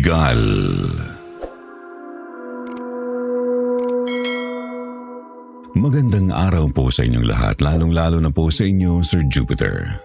Iligal. 0.00 0.44
Magandang 5.76 6.32
araw 6.32 6.72
po 6.72 6.88
sa 6.88 7.04
inyong 7.04 7.28
lahat, 7.28 7.60
lalong-lalo 7.60 8.16
na 8.16 8.32
po 8.32 8.48
sa 8.48 8.64
inyo, 8.64 9.04
Sir 9.04 9.28
Jupiter. 9.28 10.00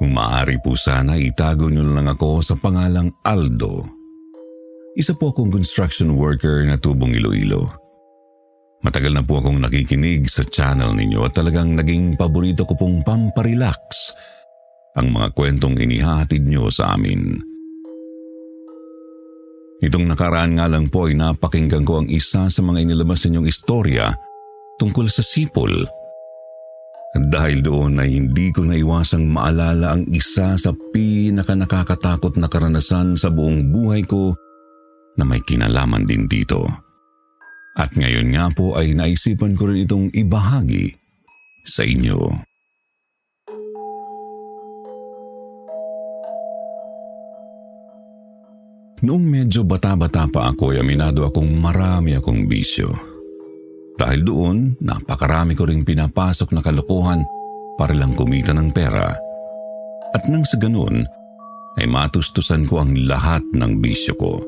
Kung 0.00 0.16
maaari 0.16 0.56
po 0.64 0.72
sana, 0.80 1.20
itago 1.20 1.68
niyo 1.68 1.92
lang 1.92 2.08
ako 2.08 2.40
sa 2.40 2.56
pangalang 2.56 3.12
Aldo. 3.28 3.84
Isa 4.96 5.12
po 5.12 5.36
akong 5.36 5.52
construction 5.52 6.16
worker 6.16 6.64
na 6.64 6.80
tubong 6.80 7.12
Iloilo. 7.12 7.68
Matagal 8.80 9.12
na 9.12 9.20
po 9.20 9.44
akong 9.44 9.60
nakikinig 9.60 10.24
sa 10.32 10.40
channel 10.40 10.96
ninyo 10.96 11.20
at 11.20 11.36
talagang 11.36 11.76
naging 11.76 12.16
paborito 12.16 12.64
ko 12.64 12.72
pong 12.80 13.04
pamparelax 13.04 14.08
ang 14.96 15.12
mga 15.12 15.36
kwentong 15.36 15.76
inihahatid 15.76 16.48
niyo 16.48 16.72
sa 16.72 16.96
amin. 16.96 17.52
Itong 19.84 20.08
nakaraan 20.08 20.56
nga 20.56 20.64
lang 20.64 20.88
po 20.88 21.04
ay 21.04 21.12
napakinggan 21.12 21.84
ko 21.84 22.00
ang 22.00 22.08
isa 22.08 22.48
sa 22.48 22.60
mga 22.64 22.88
inilabas 22.88 23.28
ninyong 23.28 23.44
istorya 23.44 24.16
tungkol 24.80 25.12
sa 25.12 25.20
sipol. 25.20 25.84
At 27.14 27.30
dahil 27.30 27.60
doon 27.60 28.00
ay 28.00 28.16
hindi 28.16 28.48
ko 28.48 28.64
naiwasang 28.64 29.28
maalala 29.28 29.94
ang 29.94 30.08
isa 30.08 30.56
sa 30.56 30.72
pinaka 30.90 31.52
nakakatakot 31.52 32.40
na 32.40 32.48
karanasan 32.48 33.14
sa 33.14 33.28
buong 33.28 33.70
buhay 33.70 34.02
ko 34.08 34.34
na 35.20 35.22
may 35.28 35.44
kinalaman 35.44 36.08
din 36.08 36.26
dito. 36.26 36.64
At 37.76 37.92
ngayon 37.92 38.32
nga 38.32 38.48
po 38.56 38.74
ay 38.80 38.96
naisipan 38.96 39.52
ko 39.54 39.68
rin 39.68 39.84
itong 39.84 40.10
ibahagi 40.16 40.96
sa 41.68 41.84
inyo. 41.84 42.34
Noong 49.04 49.20
medyo 49.20 49.68
bata-bata 49.68 50.24
pa 50.32 50.48
ako 50.48 50.72
ay 50.72 50.80
aminado 50.80 51.28
akong 51.28 51.60
marami 51.60 52.16
akong 52.16 52.48
bisyo. 52.48 52.88
Dahil 54.00 54.24
doon, 54.24 54.80
napakarami 54.80 55.52
ko 55.52 55.68
ring 55.68 55.84
pinapasok 55.84 56.56
na 56.56 56.64
kalokohan 56.64 57.20
para 57.76 57.92
lang 57.92 58.16
kumita 58.16 58.56
ng 58.56 58.72
pera. 58.72 59.12
At 60.16 60.24
nang 60.24 60.48
sa 60.48 60.56
ganun, 60.56 61.04
ay 61.76 61.84
matustusan 61.84 62.64
ko 62.64 62.80
ang 62.80 62.96
lahat 63.04 63.44
ng 63.52 63.72
bisyo 63.84 64.16
ko. 64.16 64.40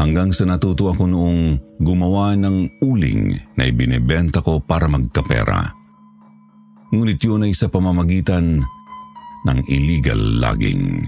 Hanggang 0.00 0.32
sa 0.32 0.48
natuto 0.48 0.88
ako 0.88 1.04
noong 1.04 1.40
gumawa 1.76 2.40
ng 2.40 2.80
uling 2.80 3.36
na 3.52 3.68
ibinebenta 3.68 4.40
ko 4.40 4.64
para 4.64 4.88
magkapera. 4.88 5.76
Ngunit 6.88 7.20
yun 7.20 7.44
ay 7.44 7.52
sa 7.52 7.68
pamamagitan 7.68 8.64
ng 9.44 9.58
illegal 9.68 10.40
logging. 10.40 11.04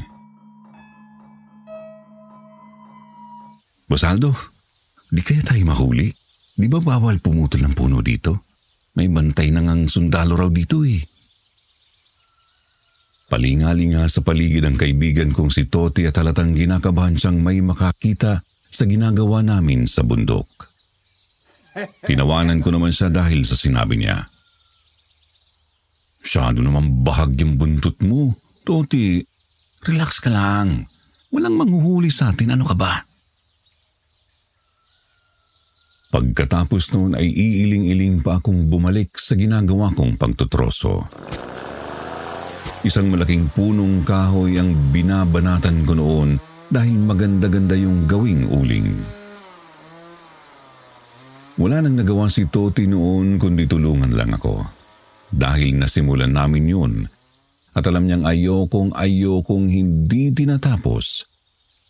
Bosaldo, 3.88 4.36
di 5.08 5.24
kaya 5.24 5.40
tayo 5.40 5.64
mahuli? 5.64 6.12
Di 6.52 6.68
ba 6.68 6.76
bawal 6.76 7.24
pumutol 7.24 7.64
ng 7.64 7.72
puno 7.72 8.04
dito? 8.04 8.44
May 9.00 9.08
bantay 9.08 9.48
na 9.48 9.64
ngang 9.64 9.88
sundalo 9.88 10.36
raw 10.36 10.52
dito 10.52 10.84
eh. 10.84 11.00
Palingali 13.32 13.96
nga 13.96 14.04
sa 14.08 14.20
paligid 14.20 14.64
ang 14.68 14.76
kaibigan 14.76 15.32
kong 15.32 15.48
si 15.48 15.68
Toti 15.68 16.04
at 16.04 16.20
halatang 16.20 16.52
ginakabahan 16.52 17.16
siyang 17.16 17.40
may 17.40 17.64
makakita 17.64 18.44
sa 18.68 18.84
ginagawa 18.84 19.40
namin 19.40 19.88
sa 19.88 20.04
bundok. 20.04 20.48
Tinawanan 22.04 22.60
ko 22.60 22.68
naman 22.68 22.92
siya 22.92 23.08
dahil 23.08 23.48
sa 23.48 23.56
sinabi 23.56 24.00
niya. 24.00 24.28
Masyado 26.20 26.60
naman 26.60 27.00
bahag 27.00 27.32
yung 27.40 27.56
buntot 27.56 27.96
mo. 28.04 28.36
Toti, 28.68 29.24
relax 29.88 30.20
ka 30.20 30.28
lang. 30.28 30.84
Walang 31.32 31.56
manghuhuli 31.56 32.12
sa 32.12 32.32
atin, 32.32 32.52
ano 32.52 32.68
ka 32.68 32.76
ba? 32.76 33.07
Pagkatapos 36.08 36.96
noon 36.96 37.12
ay 37.20 37.28
iiling-iling 37.28 38.24
pa 38.24 38.40
akong 38.40 38.72
bumalik 38.72 39.20
sa 39.20 39.36
ginagawa 39.36 39.92
kong 39.92 40.16
pagtutroso. 40.16 41.04
Isang 42.80 43.12
malaking 43.12 43.52
punong 43.52 44.08
kahoy 44.08 44.56
ang 44.56 44.72
binabanatan 44.88 45.84
ko 45.84 45.92
noon 45.92 46.40
dahil 46.72 46.96
maganda-ganda 46.96 47.76
yung 47.76 48.08
gawing 48.08 48.48
uling. 48.48 48.96
Wala 51.58 51.82
nang 51.82 51.98
nagawa 51.98 52.30
si 52.30 52.46
Toti 52.48 52.86
noon 52.86 53.36
kundi 53.36 53.66
tulungan 53.68 54.14
lang 54.14 54.32
ako. 54.32 54.64
Dahil 55.28 55.76
nasimulan 55.76 56.32
namin 56.32 56.64
yun 56.70 56.92
at 57.76 57.84
alam 57.84 58.08
niyang 58.08 58.24
ayokong 58.24 58.96
ayokong 58.96 59.68
hindi 59.68 60.32
tinatapos 60.32 61.28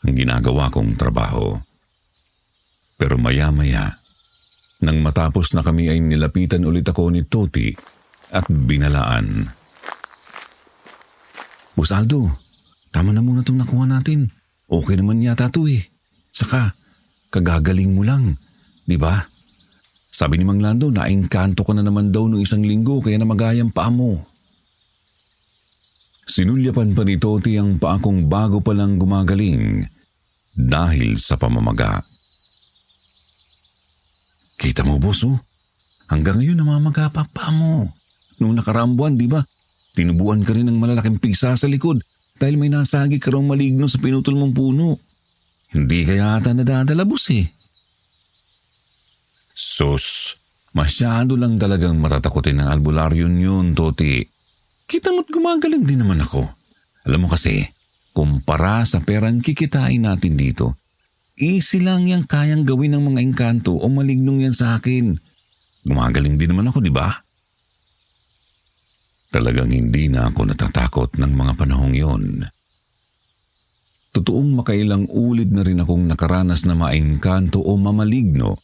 ang 0.03 0.15
ginagawa 0.15 0.73
kong 0.75 0.99
trabaho. 0.99 1.55
Pero 2.99 3.15
maya-maya, 3.15 3.98
nang 4.79 5.03
matapos 5.03 5.55
na 5.55 5.63
kami 5.67 5.91
ay 5.91 5.99
nilapitan 5.99 6.63
ulit 6.63 6.87
ako 6.87 7.11
ni 7.11 7.27
Toti 7.27 7.75
at 8.31 8.47
binalaan. 8.47 9.51
Boss 11.75 11.95
Aldo, 11.95 12.27
tama 12.91 13.15
na 13.15 13.23
muna 13.23 13.43
itong 13.43 13.63
nakuha 13.63 13.87
natin. 13.87 14.31
Okay 14.69 14.99
naman 14.99 15.23
yata 15.23 15.49
ito 15.49 15.65
eh. 15.71 15.87
Saka, 16.35 16.75
kagagaling 17.31 17.95
mo 17.95 18.03
lang, 18.03 18.37
di 18.87 18.99
ba? 18.99 19.25
Sabi 20.19 20.35
ni 20.35 20.45
Mang 20.47 20.59
Lando, 20.59 20.91
naengkanto 20.91 21.63
ka 21.63 21.73
na 21.79 21.87
naman 21.87 22.11
daw 22.11 22.27
noong 22.27 22.43
isang 22.43 22.67
linggo 22.67 22.99
kaya 22.99 23.23
namagayang 23.23 23.71
paa 23.71 23.87
mo. 23.87 24.27
Sinulyapan 26.27 26.93
pa 26.93 27.07
ni 27.07 27.17
Toti 27.17 27.55
ang 27.55 27.79
paa 27.79 28.03
kong 28.03 28.27
bago 28.27 28.59
pa 28.59 28.75
lang 28.75 28.99
gumagaling 28.99 29.87
dahil 30.59 31.17
sa 31.23 31.39
pamamaga. 31.39 32.03
Kita 34.59 34.83
mo, 34.83 34.99
boss, 34.99 35.23
oh. 35.23 35.39
Hanggang 36.11 36.43
ngayon 36.43 36.59
namamaga 36.59 37.07
pa 37.15 37.23
paa 37.23 37.55
mo. 37.55 37.95
Noong 38.43 38.59
nakarambuan, 38.59 39.15
di 39.15 39.31
ba? 39.31 39.47
Tinubuan 39.95 40.43
ka 40.43 40.51
rin 40.51 40.67
ng 40.67 40.79
malalaking 40.79 41.23
pisa 41.23 41.55
sa 41.55 41.67
likod 41.71 42.03
dahil 42.39 42.59
may 42.59 42.71
nasagi 42.71 43.23
ka 43.23 43.31
raw 43.31 43.43
maligno 43.43 43.87
sa 43.87 44.03
pinutol 44.03 44.35
mong 44.35 44.55
puno. 44.55 44.99
Hindi 45.71 46.03
kaya 46.03 46.39
ata 46.39 46.51
nadadala, 46.51 47.07
boss 47.07 47.31
eh. 47.31 47.47
Sus, 49.55 50.35
masyado 50.75 51.39
lang 51.39 51.59
talagang 51.59 51.99
matatakutin 51.99 52.63
ng 52.63 52.69
albularyon 52.71 53.35
yun, 53.39 53.67
Toti. 53.79 54.23
Kita 54.89 55.13
mo't 55.13 55.29
gumagaling 55.29 55.85
din 55.85 56.03
naman 56.03 56.25
ako. 56.25 56.47
Alam 57.05 57.27
mo 57.27 57.29
kasi, 57.29 57.69
kumpara 58.17 58.83
sa 58.89 59.05
perang 59.05 59.45
kikitain 59.45 60.03
natin 60.03 60.35
dito, 60.39 60.79
easy 61.39 61.81
lang 61.81 62.11
yung 62.11 62.27
kayang 62.27 62.67
gawin 62.67 62.99
ng 62.99 63.15
mga 63.15 63.21
engkanto 63.23 63.79
o 63.79 63.87
malignong 63.87 64.45
yan 64.45 64.55
sa 64.55 64.77
akin. 64.77 65.17
Gumagaling 65.87 66.37
din 66.37 66.53
naman 66.53 66.69
ako, 66.69 66.83
di 66.83 66.93
ba? 66.93 67.09
Talagang 69.29 69.71
hindi 69.71 70.09
na 70.11 70.29
ako 70.29 70.53
natatakot 70.53 71.17
ng 71.17 71.33
mga 71.33 71.53
panahong 71.55 71.95
yon. 71.95 72.25
Totoong 74.13 74.57
makailang 74.57 75.05
ulid 75.13 75.53
na 75.53 75.63
rin 75.63 75.85
akong 75.85 76.09
nakaranas 76.09 76.65
na 76.65 76.75
maengkanto 76.75 77.61
o 77.61 77.77
mamaligno 77.77 78.59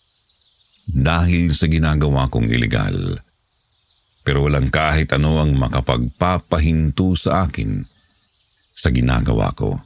dahil 0.88 1.52
sa 1.52 1.68
ginagawa 1.68 2.32
kong 2.32 2.48
ilegal. 2.48 3.20
Pero 4.24 4.48
walang 4.48 4.72
kahit 4.72 5.12
ano 5.12 5.36
ang 5.36 5.52
makapagpapahinto 5.52 7.12
sa 7.12 7.44
akin 7.44 7.84
sa 8.72 8.88
ginagawa 8.88 9.52
ko. 9.52 9.76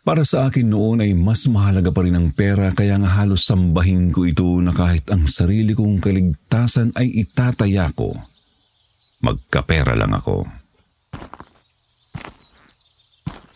Para 0.00 0.24
sa 0.24 0.48
akin 0.48 0.64
noon 0.64 1.04
ay 1.04 1.12
mas 1.12 1.44
mahalaga 1.44 1.92
pa 1.92 2.00
rin 2.00 2.16
ang 2.16 2.32
pera 2.32 2.72
kaya 2.72 2.96
nga 2.96 3.20
halos 3.20 3.44
sambahin 3.44 4.08
ko 4.08 4.24
ito 4.24 4.48
na 4.64 4.72
kahit 4.72 5.04
ang 5.12 5.28
sarili 5.28 5.76
kong 5.76 6.00
kaligtasan 6.00 6.96
ay 6.96 7.20
itataya 7.20 7.92
ko. 7.92 8.16
Magkapera 9.20 9.92
lang 9.92 10.16
ako. 10.16 10.48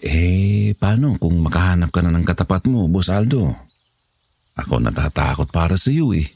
Eh, 0.04 0.76
paano 0.76 1.16
kung 1.16 1.40
makahanap 1.40 1.88
ka 1.88 2.04
na 2.04 2.12
ng 2.12 2.28
katapat 2.28 2.68
mo, 2.68 2.84
Boss 2.92 3.08
Aldo? 3.08 3.48
Ako 4.60 4.84
natatakot 4.84 5.48
para 5.48 5.80
sa 5.80 5.88
iyo 5.88 6.12
eh. 6.12 6.28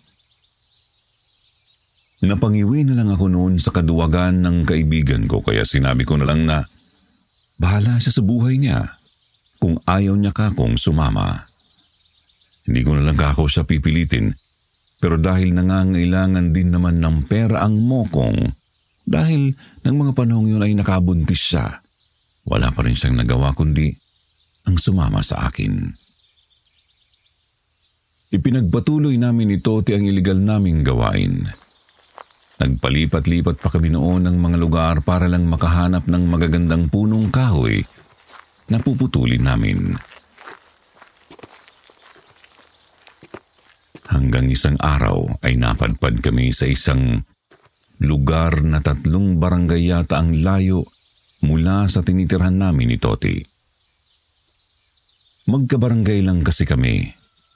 Napangiwi 2.24 2.82
na 2.88 2.96
lang 2.96 3.12
ako 3.12 3.28
noon 3.28 3.60
sa 3.60 3.70
kaduwagan 3.70 4.40
ng 4.40 4.64
kaibigan 4.64 5.28
ko 5.28 5.44
kaya 5.44 5.68
sinabi 5.68 6.02
ko 6.02 6.18
na 6.18 6.26
lang 6.26 6.48
na 6.48 6.66
bahala 7.60 8.02
siya 8.02 8.10
sa 8.10 8.26
buhay 8.26 8.58
niya 8.58 8.97
kung 9.58 9.82
ayaw 9.84 10.14
niya 10.14 10.32
ka 10.32 10.54
kung 10.54 10.78
sumama. 10.78 11.46
Hindi 12.64 12.80
ko 12.86 12.96
na 12.96 13.06
lang 13.06 13.18
ako 13.18 13.50
siya 13.50 13.66
pipilitin 13.66 14.34
pero 14.98 15.14
dahil 15.14 15.54
nangangailangan 15.54 16.50
din 16.50 16.74
naman 16.74 16.98
ng 16.98 17.30
pera 17.30 17.62
ang 17.62 17.78
mokong 17.78 18.50
dahil 19.08 19.54
ng 19.86 19.94
mga 19.94 20.12
panahong 20.12 20.50
yun 20.50 20.60
ay 20.66 20.74
nakabuntis 20.74 21.54
siya, 21.54 21.80
wala 22.44 22.68
pa 22.74 22.84
rin 22.84 22.98
siyang 22.98 23.16
nagawa 23.16 23.56
kundi 23.56 23.88
ang 24.68 24.76
sumama 24.76 25.24
sa 25.24 25.48
akin. 25.48 25.88
Ipinagpatuloy 28.28 29.16
namin 29.16 29.48
ni 29.48 29.58
Toti 29.64 29.96
ang 29.96 30.04
iligal 30.04 30.36
naming 30.36 30.84
gawain. 30.84 31.48
Nagpalipat-lipat 32.60 33.56
pa 33.62 33.72
kami 33.72 33.94
noon 33.94 34.28
ng 34.28 34.36
mga 34.36 34.56
lugar 34.60 34.94
para 35.00 35.24
lang 35.30 35.48
makahanap 35.48 36.04
ng 36.04 36.24
magagandang 36.28 36.92
punong 36.92 37.32
kahoy 37.32 37.86
na 38.68 38.78
puputulin 38.80 39.44
namin. 39.44 39.96
Hanggang 44.08 44.48
isang 44.48 44.76
araw 44.80 45.40
ay 45.44 45.60
napadpad 45.60 46.24
kami 46.24 46.52
sa 46.52 46.64
isang 46.64 47.24
lugar 48.00 48.64
na 48.64 48.80
tatlong 48.80 49.36
barangay 49.36 49.92
yata 49.92 50.20
ang 50.20 50.32
layo 50.40 50.88
mula 51.44 51.86
sa 51.86 52.00
tinitirhan 52.00 52.56
namin 52.56 52.94
ni 52.94 52.98
Toti. 52.98 53.36
Magkabarangay 55.48 56.24
lang 56.24 56.44
kasi 56.44 56.68
kami 56.68 57.08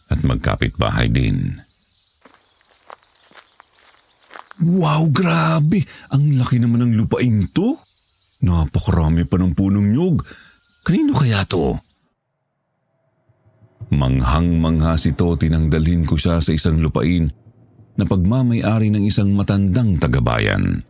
at 0.08 0.20
magkapit 0.24 0.76
bahay 0.76 1.12
din. 1.12 1.60
Wow, 4.62 5.10
grabe! 5.10 5.88
Ang 6.12 6.38
laki 6.38 6.60
naman 6.62 6.86
ng 6.86 6.94
lupain 7.00 7.50
to. 7.50 7.80
Napakarami 8.44 9.26
pa 9.26 9.40
ng 9.40 9.52
punong 9.56 9.88
nyog. 9.90 10.22
Kanino 10.82 11.14
kaya 11.14 11.46
to? 11.46 11.78
Manghang-mangha 13.92 14.98
si 14.98 15.14
Toti 15.14 15.46
nang 15.46 15.70
dalhin 15.70 16.02
ko 16.02 16.18
siya 16.18 16.42
sa 16.42 16.50
isang 16.50 16.82
lupain 16.82 17.30
na 17.94 18.08
pagmamayari 18.08 18.90
ng 18.90 19.04
isang 19.06 19.30
matandang 19.36 20.00
tagabayan. 20.00 20.82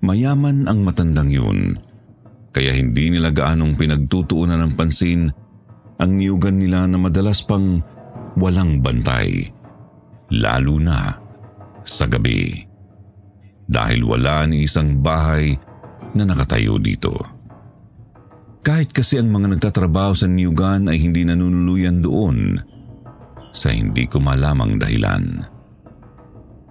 Mayaman 0.00 0.70
ang 0.70 0.80
matandang 0.86 1.28
yun, 1.28 1.76
kaya 2.54 2.72
hindi 2.72 3.12
nila 3.12 3.28
gaanong 3.34 3.76
pinagtutuunan 3.76 4.62
ng 4.62 4.72
pansin 4.78 5.28
ang 6.00 6.16
niyugan 6.16 6.56
nila 6.56 6.88
na 6.88 6.96
madalas 6.96 7.44
pang 7.44 7.84
walang 8.40 8.80
bantay, 8.80 9.52
lalo 10.32 10.80
na 10.80 11.12
sa 11.84 12.08
gabi 12.08 12.56
dahil 13.70 14.02
wala 14.02 14.48
ni 14.48 14.64
isang 14.64 14.98
bahay 14.98 15.54
na 16.16 16.24
nakatayo 16.24 16.80
dito. 16.80 17.39
Kahit 18.60 18.92
kasi 18.92 19.16
ang 19.16 19.32
mga 19.32 19.56
nagtatrabaho 19.56 20.12
sa 20.12 20.28
Niyugan 20.28 20.92
ay 20.92 21.00
hindi 21.00 21.24
nanunuluyan 21.24 22.04
doon 22.04 22.60
sa 23.56 23.72
hindi 23.72 24.04
ko 24.04 24.20
malamang 24.20 24.76
dahilan. 24.76 25.48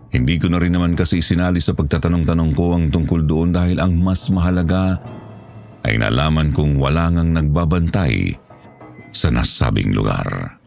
Hindi 0.10 0.36
ko 0.42 0.50
na 0.50 0.58
rin 0.58 0.74
naman 0.74 0.98
kasi 0.98 1.22
sinali 1.22 1.62
sa 1.62 1.78
pagtatanong-tanong 1.78 2.52
ko 2.58 2.78
ang 2.78 2.90
tungkol 2.90 3.26
doon 3.26 3.54
dahil 3.54 3.78
ang 3.78 3.94
mas 3.98 4.30
mahalaga 4.30 4.98
ay 5.86 6.02
nalaman 6.02 6.50
kong 6.54 6.82
wala 6.82 7.14
ngang 7.14 7.34
nagbabantay 7.34 8.34
sa 9.14 9.30
nasabing 9.34 9.94
lugar. 9.94 10.58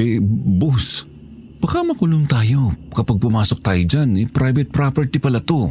Eh, 0.00 0.18
boss, 0.58 1.06
baka 1.62 1.86
makulong 1.86 2.26
tayo 2.26 2.74
kapag 2.92 3.20
pumasok 3.20 3.58
tayo 3.62 3.82
dyan. 3.84 4.10
Eh, 4.20 4.26
private 4.26 4.68
property 4.68 5.16
pala 5.22 5.38
to. 5.40 5.70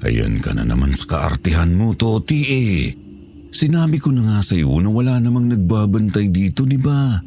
Ayan 0.00 0.40
ka 0.40 0.56
na 0.56 0.64
naman 0.64 0.96
sa 0.96 1.04
kaartihan 1.04 1.76
mo, 1.76 1.92
Toti 1.92 2.40
eh. 2.48 2.80
Sinabi 3.52 4.00
ko 4.00 4.08
na 4.14 4.24
nga 4.24 4.38
sa 4.40 4.56
iyo 4.56 4.80
na 4.80 4.88
wala 4.88 5.20
namang 5.20 5.52
nagbabantay 5.52 6.32
dito, 6.32 6.64
di 6.64 6.80
ba? 6.80 7.20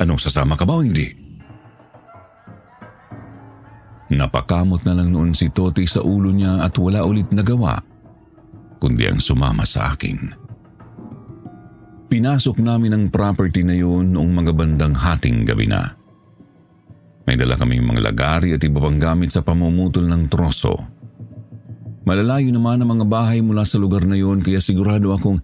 Anong 0.00 0.18
sasama 0.18 0.58
ka 0.58 0.66
ba 0.66 0.80
o 0.80 0.82
hindi? 0.82 1.06
Napakamot 4.12 4.82
na 4.82 4.98
lang 4.98 5.14
noon 5.14 5.32
si 5.32 5.48
Toti 5.54 5.86
sa 5.86 6.02
ulo 6.02 6.34
niya 6.34 6.66
at 6.66 6.74
wala 6.76 7.06
ulit 7.06 7.30
nagawa, 7.30 7.78
kundi 8.82 9.06
ang 9.06 9.22
sumama 9.22 9.62
sa 9.62 9.94
akin. 9.94 10.18
Pinasok 12.12 12.60
namin 12.60 12.92
ang 12.92 13.04
property 13.08 13.64
na 13.64 13.72
yun 13.72 14.12
noong 14.12 14.42
mga 14.42 14.52
bandang 14.52 14.92
hating 14.92 15.48
gabi 15.48 15.64
na. 15.64 15.96
May 17.24 17.38
dala 17.38 17.56
kaming 17.56 17.86
mga 17.86 18.04
lagari 18.12 18.52
at 18.52 18.60
iba 18.60 18.82
pang 18.82 18.98
gamit 19.00 19.32
sa 19.32 19.40
pamumutol 19.40 20.10
ng 20.10 20.28
troso. 20.28 21.01
Malalayo 22.12 22.52
naman 22.52 22.76
ang 22.84 22.92
mga 22.92 23.08
bahay 23.08 23.40
mula 23.40 23.64
sa 23.64 23.80
lugar 23.80 24.04
na 24.04 24.12
yun 24.12 24.44
kaya 24.44 24.60
sigurado 24.60 25.16
akong 25.16 25.40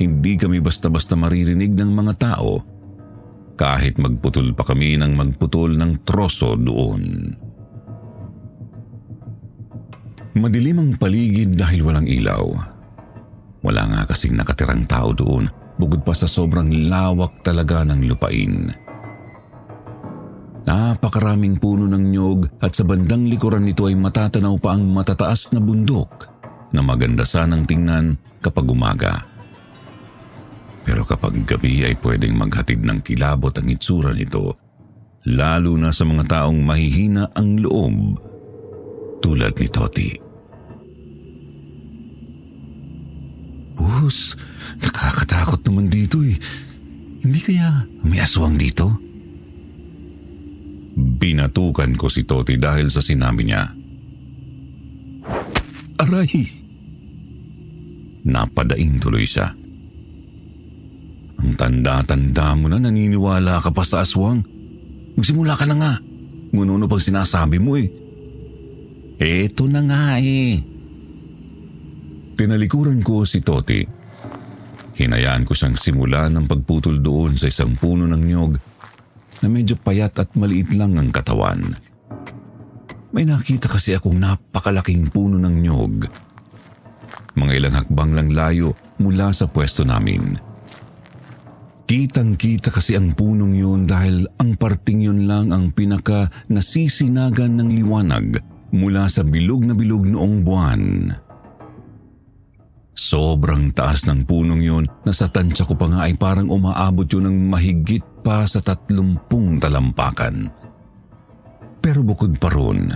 hindi 0.00 0.40
kami 0.40 0.56
basta-basta 0.64 1.20
maririnig 1.20 1.76
ng 1.76 1.92
mga 1.92 2.12
tao 2.16 2.64
kahit 3.60 4.00
magputol 4.00 4.56
pa 4.56 4.64
kami 4.64 4.96
ng 4.96 5.12
magputol 5.12 5.76
ng 5.76 6.00
troso 6.00 6.56
doon. 6.56 7.28
Madilim 10.40 10.80
ang 10.80 10.92
paligid 10.96 11.60
dahil 11.60 11.84
walang 11.84 12.08
ilaw. 12.08 12.56
Wala 13.60 13.82
nga 13.84 14.00
kasing 14.08 14.32
nakatirang 14.32 14.88
tao 14.88 15.12
doon 15.12 15.44
bukod 15.76 16.00
pa 16.08 16.16
sa 16.16 16.24
sobrang 16.24 16.88
lawak 16.88 17.44
talaga 17.44 17.84
ng 17.84 18.00
lupain. 18.08 18.72
Napakaraming 20.66 21.62
puno 21.62 21.86
ng 21.86 22.04
nyog 22.10 22.58
at 22.58 22.74
sa 22.74 22.82
bandang 22.82 23.30
likuran 23.30 23.62
nito 23.62 23.86
ay 23.86 23.94
matatanaw 23.94 24.58
pa 24.58 24.74
ang 24.74 24.90
matataas 24.90 25.54
na 25.54 25.62
bundok 25.62 26.26
na 26.74 26.82
maganda 26.82 27.22
sanang 27.22 27.62
tingnan 27.62 28.18
kapag 28.42 28.66
umaga. 28.66 29.22
Pero 30.82 31.06
kapag 31.06 31.46
gabi 31.46 31.86
ay 31.86 31.94
pwedeng 32.02 32.34
maghatid 32.34 32.82
ng 32.82 32.98
kilabot 33.06 33.54
ang 33.54 33.70
itsura 33.70 34.10
nito, 34.10 34.58
lalo 35.30 35.78
na 35.78 35.94
sa 35.94 36.02
mga 36.02 36.26
taong 36.26 36.58
mahihina 36.58 37.30
ang 37.30 37.62
loob 37.62 38.18
tulad 39.22 39.54
ni 39.62 39.70
Toti. 39.70 40.10
Bus, 43.78 44.34
nakakatakot 44.82 45.62
naman 45.62 45.86
dito 45.86 46.26
eh. 46.26 46.34
Hindi 47.22 47.38
kaya 47.38 47.86
may 48.02 48.18
aswang 48.18 48.58
dito? 48.58 49.05
Binatukan 50.96 51.92
ko 52.00 52.08
si 52.08 52.24
Toti 52.24 52.56
dahil 52.56 52.88
sa 52.88 53.04
sinabi 53.04 53.44
niya. 53.44 53.68
Aray! 56.00 56.32
Napadaing 58.24 58.96
tuloy 58.96 59.28
siya. 59.28 59.52
Ang 61.36 61.52
tanda-tanda 61.52 62.56
mo 62.56 62.72
na 62.72 62.80
naniniwala 62.80 63.60
ka 63.60 63.68
pa 63.76 63.84
sa 63.84 64.00
aswang. 64.00 64.40
Magsimula 65.20 65.52
ka 65.52 65.68
na 65.68 65.76
nga. 65.76 65.92
Ngununo 66.56 66.88
pang 66.88 67.02
sinasabi 67.02 67.60
mo 67.60 67.76
eh. 67.76 67.92
Eto 69.20 69.68
na 69.68 69.84
nga 69.84 70.16
eh. 70.16 70.64
Tinalikuran 72.40 73.04
ko 73.04 73.28
si 73.28 73.44
Toti. 73.44 73.84
Hinayaan 74.96 75.44
ko 75.44 75.52
siyang 75.52 75.76
simula 75.76 76.32
ng 76.32 76.48
pagputol 76.48 77.04
doon 77.04 77.36
sa 77.36 77.52
isang 77.52 77.76
puno 77.76 78.08
ng 78.08 78.22
nyog 78.24 78.52
na 79.40 79.48
medyo 79.48 79.76
payat 79.76 80.16
at 80.20 80.32
maliit 80.38 80.72
lang 80.72 80.96
ang 80.96 81.12
katawan. 81.12 81.76
May 83.16 83.24
nakita 83.24 83.72
kasi 83.72 83.96
akong 83.96 84.16
napakalaking 84.20 85.08
puno 85.08 85.40
ng 85.40 85.56
nyog. 85.64 86.04
Mga 87.36 87.52
ilang 87.56 87.74
hakbang 87.80 88.12
lang 88.12 88.30
layo 88.32 88.68
mula 89.00 89.32
sa 89.32 89.48
pwesto 89.48 89.84
namin. 89.84 90.36
Kitang-kita 91.86 92.74
kasi 92.74 92.98
ang 92.98 93.14
punong 93.14 93.54
yun 93.54 93.86
dahil 93.86 94.26
ang 94.42 94.58
parting 94.58 95.06
yun 95.06 95.30
lang 95.30 95.54
ang 95.54 95.70
pinaka 95.70 96.28
nasisinagan 96.50 97.54
ng 97.56 97.68
liwanag 97.78 98.42
mula 98.74 99.06
sa 99.06 99.22
bilog 99.22 99.62
na 99.62 99.72
bilog 99.72 100.04
noong 100.10 100.42
buwan. 100.42 100.82
Sobrang 102.96 103.76
taas 103.76 104.08
ng 104.08 104.24
punong 104.24 104.64
yun 104.64 104.88
na 105.04 105.12
sa 105.12 105.28
tansya 105.28 105.68
ko 105.68 105.76
pa 105.76 105.84
nga 105.92 106.08
ay 106.08 106.16
parang 106.16 106.48
umaabot 106.48 107.04
yun 107.04 107.28
ng 107.28 107.52
mahigit 107.52 108.00
pa 108.24 108.48
sa 108.48 108.64
tatlumpung 108.64 109.60
talampakan. 109.60 110.48
Pero 111.84 112.00
bukod 112.00 112.40
pa 112.40 112.48
ron, 112.48 112.88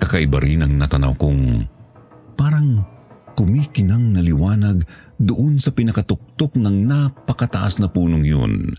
kakaiba 0.00 0.40
rin 0.40 0.64
ang 0.64 0.72
natanaw 0.72 1.12
kong 1.20 1.68
parang 2.32 2.80
kumikinang 3.36 4.16
na 4.16 4.24
liwanag 4.24 4.88
doon 5.20 5.60
sa 5.60 5.68
pinakatuktok 5.76 6.56
ng 6.56 6.88
napakataas 6.88 7.76
na 7.76 7.92
punong 7.92 8.24
yun. 8.24 8.72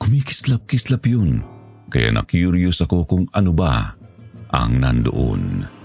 Kumikislap-kislap 0.00 1.04
yun, 1.04 1.44
kaya 1.92 2.16
na-curious 2.16 2.80
ako 2.80 3.04
kung 3.04 3.24
ano 3.36 3.52
ba 3.52 3.92
ang 4.56 4.80
nandoon. 4.80 5.75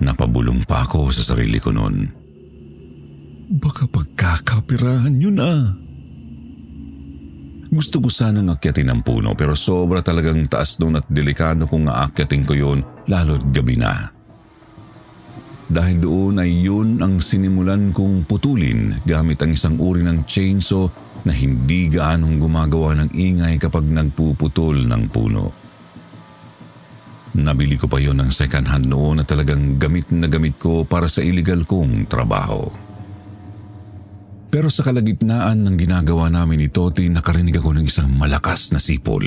Napabulong 0.00 0.64
pa 0.64 0.88
ako 0.88 1.12
sa 1.12 1.22
sarili 1.22 1.60
ko 1.60 1.70
noon. 1.76 2.08
Baka 3.50 3.84
pagkakapirahan 3.84 5.16
yun 5.20 5.38
ah. 5.42 5.76
Gusto 7.70 8.02
ko 8.02 8.10
sanang 8.10 8.50
akyatin 8.50 8.90
ang 8.90 9.06
puno 9.06 9.36
pero 9.38 9.54
sobra 9.54 10.02
talagang 10.02 10.50
taas 10.50 10.74
doon 10.74 10.98
at 10.98 11.06
delikado 11.06 11.70
kung 11.70 11.86
aakyatin 11.86 12.42
ko 12.42 12.54
yun 12.56 12.80
lalo't 13.06 13.44
gabi 13.54 13.78
na. 13.78 14.10
Dahil 15.70 16.02
doon 16.02 16.42
ay 16.42 16.66
yun 16.66 16.98
ang 16.98 17.22
sinimulan 17.22 17.94
kong 17.94 18.26
putulin 18.26 18.98
gamit 19.06 19.38
ang 19.38 19.54
isang 19.54 19.78
uri 19.78 20.02
ng 20.02 20.26
chainsaw 20.26 20.90
na 21.22 21.30
hindi 21.30 21.86
gaanong 21.86 22.42
gumagawa 22.42 22.98
ng 22.98 23.10
ingay 23.14 23.54
kapag 23.60 23.86
nagpuputol 23.86 24.90
ng 24.90 25.02
puno. 25.12 25.59
Nabili 27.30 27.78
ko 27.78 27.86
pa 27.86 28.02
yon 28.02 28.18
ng 28.18 28.34
second 28.34 28.66
hand 28.66 28.90
noon 28.90 29.22
na 29.22 29.24
talagang 29.24 29.78
gamit 29.78 30.10
na 30.10 30.26
gamit 30.26 30.58
ko 30.58 30.82
para 30.82 31.06
sa 31.06 31.22
illegal 31.22 31.62
kong 31.62 32.10
trabaho. 32.10 32.66
Pero 34.50 34.66
sa 34.66 34.82
kalagitnaan 34.82 35.62
ng 35.62 35.76
ginagawa 35.78 36.26
namin 36.26 36.66
ni 36.66 36.68
Toti, 36.74 37.06
nakarinig 37.06 37.54
ako 37.54 37.70
ng 37.78 37.86
isang 37.86 38.10
malakas 38.10 38.74
na 38.74 38.82
sipol. 38.82 39.22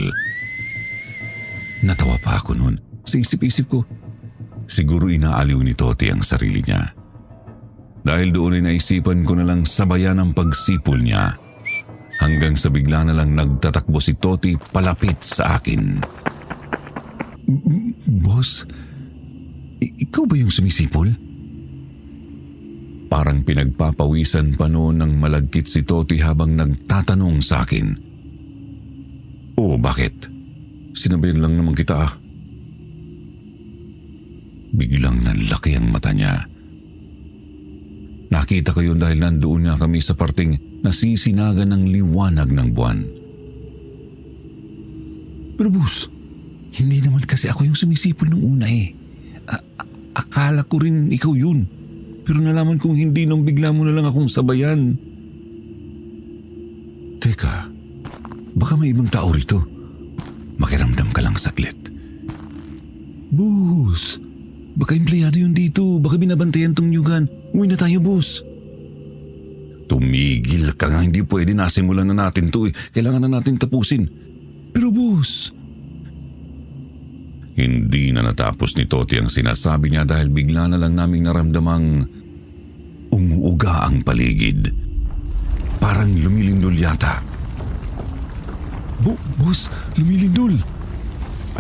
Natawa 1.80 2.20
pa 2.20 2.44
ako 2.44 2.60
noon. 2.60 2.76
Sa 3.08 3.16
isip-isip 3.16 3.72
ko, 3.72 3.88
siguro 4.68 5.08
inaaliw 5.08 5.64
ni 5.64 5.72
Toti 5.72 6.12
ang 6.12 6.20
sarili 6.20 6.60
niya. 6.60 6.92
Dahil 8.04 8.36
doon 8.36 8.60
ay 8.60 8.64
naisipan 8.68 9.24
ko 9.24 9.40
na 9.40 9.48
lang 9.48 9.64
sabayan 9.64 10.20
ang 10.20 10.36
pagsipol 10.36 11.00
niya 11.00 11.40
hanggang 12.20 12.60
sa 12.60 12.68
bigla 12.68 13.08
na 13.08 13.16
lang 13.16 13.32
nagtatakbo 13.32 14.04
si 14.04 14.20
Toti 14.20 14.60
palapit 14.60 15.24
sa 15.24 15.56
akin. 15.56 16.04
Boss, 18.24 18.64
ikaw 19.84 20.24
ba 20.24 20.36
yung 20.40 20.54
sumisipol? 20.54 21.12
Parang 23.12 23.46
pinagpapawisan 23.46 24.58
pa 24.58 24.66
noon 24.72 25.04
ng 25.04 25.14
malagkit 25.22 25.70
si 25.70 25.86
Toti 25.86 26.18
habang 26.18 26.58
nagtatanong 26.58 27.38
sa 27.46 27.62
akin. 27.62 27.88
Oo, 29.60 29.78
bakit? 29.78 30.32
Sinabihan 30.98 31.46
lang 31.46 31.54
naman 31.62 31.78
kita 31.78 31.94
ah. 31.94 32.14
Biglang 34.74 35.22
nanlaki 35.22 35.78
ang 35.78 35.94
mata 35.94 36.10
niya. 36.10 36.42
Nakita 38.34 38.74
ko 38.74 38.82
yun 38.82 38.98
dahil 38.98 39.22
nandoon 39.22 39.70
nga 39.70 39.78
kami 39.78 40.02
sa 40.02 40.18
parting 40.18 40.82
nasisinagan 40.82 41.70
ng 41.70 41.84
liwanag 41.86 42.50
ng 42.50 42.68
buwan. 42.74 43.00
Pero 45.54 45.70
boss, 45.70 46.10
hindi 46.74 46.98
naman 47.06 47.22
kasi 47.30 47.50
ako 47.54 47.70
yung 47.70 47.78
sumisipol 47.78 48.34
nung 48.34 48.58
una 48.58 48.66
eh. 48.66 48.90
A- 49.46 49.66
akala 50.18 50.66
ko 50.66 50.82
rin 50.82 51.14
ikaw 51.14 51.34
yun. 51.38 51.70
Pero 52.24 52.40
nalaman 52.42 52.82
kong 52.82 52.98
hindi 52.98 53.30
nung 53.30 53.46
bigla 53.46 53.70
mo 53.70 53.86
na 53.86 53.94
lang 53.94 54.10
akong 54.10 54.32
sabayan. 54.32 54.98
Teka, 57.22 57.70
baka 58.58 58.74
may 58.74 58.90
ibang 58.90 59.12
tao 59.12 59.30
rito. 59.30 59.62
Makiramdam 60.58 61.14
ka 61.14 61.22
lang 61.22 61.38
saglit. 61.38 61.78
Boss, 63.34 64.18
baka 64.78 64.98
empleyado 64.98 65.38
yun 65.38 65.54
dito. 65.54 66.02
Baka 66.02 66.18
binabantayan 66.18 66.74
tong 66.74 66.90
nyugan. 66.90 67.30
Uwi 67.54 67.70
na 67.70 67.78
tayo, 67.78 68.02
boss. 68.02 68.42
Tumigil 69.90 70.74
ka 70.74 70.90
nga, 70.90 71.06
hindi 71.06 71.22
pwede 71.22 71.54
nasimulan 71.54 72.10
na 72.10 72.28
natin 72.28 72.50
to 72.50 72.66
eh. 72.66 72.74
Kailangan 72.94 73.30
na 73.30 73.40
natin 73.40 73.62
tapusin. 73.62 74.10
Pero 74.74 74.90
boss, 74.90 75.54
hindi 77.54 78.10
na 78.10 78.26
natapos 78.26 78.74
ni 78.78 78.90
Toti 78.90 79.22
ang 79.22 79.30
sinasabi 79.30 79.94
niya 79.94 80.10
dahil 80.10 80.34
bigla 80.34 80.74
na 80.74 80.78
lang 80.82 80.98
naming 80.98 81.30
naramdamang 81.30 81.86
umuuga 83.14 83.86
ang 83.86 84.02
paligid. 84.02 84.74
Parang 85.78 86.10
lumilindol 86.10 86.74
yata. 86.74 87.22
Bu 89.06 89.14
boss, 89.38 89.70
lumilindol. 89.94 90.58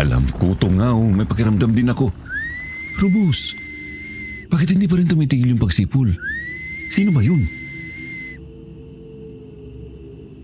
Alam 0.01 0.25
ko 0.33 0.57
to 0.57 0.73
nga 0.73 0.97
oh, 0.97 1.05
may 1.13 1.29
pakiramdam 1.29 1.77
din 1.77 1.93
ako. 1.93 2.09
Pero 2.97 3.07
boss, 3.13 3.53
bakit 4.49 4.73
hindi 4.73 4.89
pa 4.89 4.97
rin 4.97 5.05
tumitigil 5.05 5.53
yung 5.53 5.61
pagsipol? 5.61 6.09
Sino 6.89 7.13
ba 7.13 7.21
yun? 7.21 7.45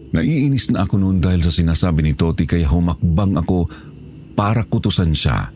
Naiinis 0.09 0.73
na 0.73 0.85
ako 0.85 0.97
noon 0.97 1.21
dahil 1.21 1.41
sa 1.45 1.53
sinasabi 1.53 2.01
ni 2.01 2.13
Toti 2.17 2.49
kaya 2.49 2.65
humakbang 2.65 3.37
ako 3.37 3.69
para 4.39 4.63
kutusan 4.63 5.11
siya. 5.11 5.51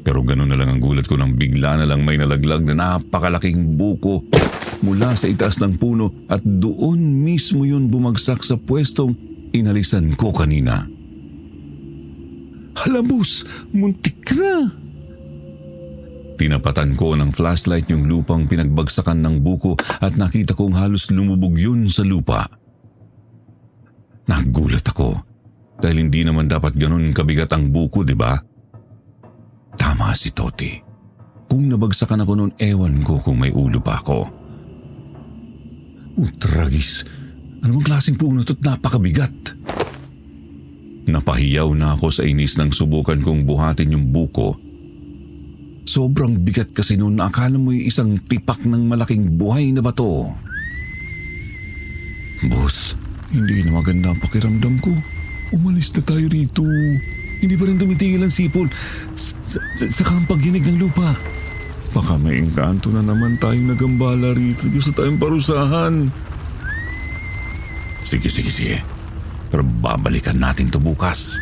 Pero 0.00 0.24
gano'n 0.24 0.48
na 0.48 0.56
lang 0.56 0.72
ang 0.72 0.80
gulat 0.80 1.04
ko 1.04 1.20
nang 1.20 1.36
bigla 1.36 1.76
na 1.76 1.84
lang 1.84 2.00
may 2.08 2.16
nalaglag 2.16 2.64
na 2.64 2.96
napakalaking 2.96 3.76
buko 3.76 4.24
mula 4.80 5.12
sa 5.12 5.28
itaas 5.28 5.60
ng 5.60 5.76
puno 5.76 6.08
at 6.32 6.40
doon 6.40 7.20
mismo 7.20 7.68
yun 7.68 7.92
bumagsak 7.92 8.40
sa 8.40 8.56
pwestong 8.56 9.12
inalisan 9.52 10.16
ko 10.16 10.32
kanina. 10.32 10.88
Halabos, 12.80 13.44
muntik 13.76 14.24
na! 14.40 14.72
Tinapatan 16.40 16.96
ko 16.96 17.12
ng 17.12 17.36
flashlight 17.36 17.92
yung 17.92 18.08
lupang 18.08 18.48
pinagbagsakan 18.48 19.20
ng 19.20 19.44
buko 19.44 19.76
at 20.00 20.16
nakita 20.16 20.56
kong 20.56 20.72
halos 20.72 21.12
lumubog 21.12 21.60
yun 21.60 21.84
sa 21.92 22.00
lupa. 22.00 22.48
Nagulat 24.24 24.88
ako 24.88 25.29
dahil 25.80 26.06
hindi 26.06 26.22
naman 26.22 26.46
dapat 26.46 26.76
ganun 26.76 27.10
kabigat 27.16 27.50
ang 27.56 27.72
buko, 27.72 28.04
di 28.04 28.12
ba? 28.12 28.36
Tama 29.80 30.12
si 30.12 30.28
Toti. 30.30 30.76
Kung 31.50 31.66
nabagsakan 31.66 32.22
ako 32.22 32.32
noon, 32.36 32.52
ewan 32.60 33.02
ko 33.02 33.18
kung 33.18 33.40
may 33.42 33.50
ulo 33.50 33.80
pa 33.82 33.98
ako. 33.98 34.28
Oh, 36.20 36.30
tragis. 36.38 37.02
Ano 37.64 37.80
bang 37.80 37.86
klaseng 37.90 38.20
puno 38.20 38.44
at 38.44 38.60
napakabigat? 38.60 39.32
Napahiyaw 41.10 41.68
na 41.74 41.96
ako 41.96 42.06
sa 42.12 42.22
inis 42.22 42.54
nang 42.54 42.70
subukan 42.70 43.18
kong 43.18 43.48
buhatin 43.48 43.96
yung 43.96 44.14
buko. 44.14 44.54
Sobrang 45.88 46.38
bigat 46.38 46.70
kasi 46.70 46.94
noon 46.94 47.18
na 47.18 47.26
akala 47.26 47.58
mo 47.58 47.74
yung 47.74 47.88
isang 47.88 48.10
tipak 48.20 48.62
ng 48.62 48.86
malaking 48.86 49.34
buhay 49.34 49.74
na 49.74 49.82
bato. 49.82 50.30
Boss, 52.46 52.94
hindi 53.34 53.66
na 53.66 53.74
maganda 53.74 54.14
ang 54.14 54.20
pakiramdam 54.22 54.78
ko. 54.78 54.92
Umalis 55.50 55.90
na 55.98 56.02
tayo 56.06 56.30
rito. 56.30 56.62
Hindi 57.40 57.54
pa 57.58 57.64
rin 57.66 57.78
tumitigil 57.80 58.22
ang 58.22 58.30
sipol. 58.30 58.70
Saka 59.76 60.12
ang 60.14 60.26
pagginig 60.30 60.62
ng 60.62 60.78
lupa. 60.78 61.18
Baka 61.90 62.14
may 62.14 62.38
engkanto 62.38 62.86
na 62.94 63.02
naman 63.02 63.34
tayong 63.42 63.74
nagambala 63.74 64.30
rito. 64.30 64.70
Gusto 64.70 64.94
tayong 64.94 65.18
parusahan. 65.18 66.06
Sige, 68.06 68.30
sige, 68.30 68.50
sige. 68.50 68.76
Pero 69.50 69.66
babalikan 69.66 70.38
natin 70.38 70.70
to 70.70 70.78
bukas. 70.78 71.34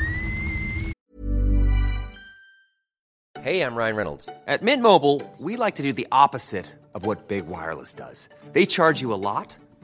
Hey, 3.44 3.60
I'm 3.60 3.76
Ryan 3.76 3.96
Reynolds. 3.96 4.26
At 4.48 4.64
Mint 4.64 4.82
Mobile, 4.82 5.22
we 5.38 5.56
like 5.56 5.76
to 5.76 5.84
do 5.84 5.92
the 5.92 6.08
opposite 6.10 6.66
of 6.96 7.04
what 7.04 7.28
Big 7.28 7.44
Wireless 7.44 7.92
does. 7.92 8.28
They 8.52 8.64
charge 8.64 9.00
you 9.04 9.12
a 9.12 9.20
lot 9.20 9.56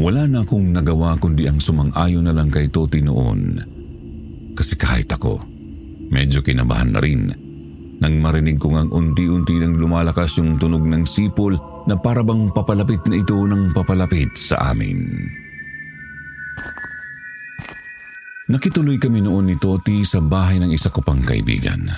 Wala 0.00 0.24
na 0.24 0.42
akong 0.42 0.72
nagawa 0.72 1.14
kundi 1.20 1.46
ang 1.46 1.60
sumang-ayon 1.60 2.24
na 2.24 2.34
lang 2.34 2.48
kay 2.48 2.72
Toti 2.72 3.04
noon. 3.04 3.60
Kasi 4.56 4.74
kahit 4.74 5.12
ako, 5.12 5.38
medyo 6.08 6.40
kinabahan 6.40 6.90
na 6.96 7.00
rin. 7.00 7.22
nang 8.02 8.18
marinig 8.18 8.58
ko 8.58 8.74
ngang 8.74 8.90
unti-unti 8.90 9.62
nang 9.62 9.78
lumalakas 9.78 10.34
yung 10.42 10.58
tunog 10.58 10.82
ng 10.82 11.06
sipol 11.06 11.54
na 11.86 11.94
parabang 11.94 12.50
papalapit 12.50 12.98
na 13.06 13.22
ito 13.22 13.38
ng 13.38 13.70
papalapit 13.70 14.34
sa 14.34 14.74
amin. 14.74 15.30
Nakituloy 18.50 18.98
kami 18.98 19.22
noon 19.22 19.54
ni 19.54 19.56
Toti 19.56 20.02
sa 20.02 20.18
bahay 20.18 20.58
ng 20.58 20.74
isa 20.74 20.90
ko 20.90 20.98
pang 20.98 21.22
kaibigan. 21.22 21.94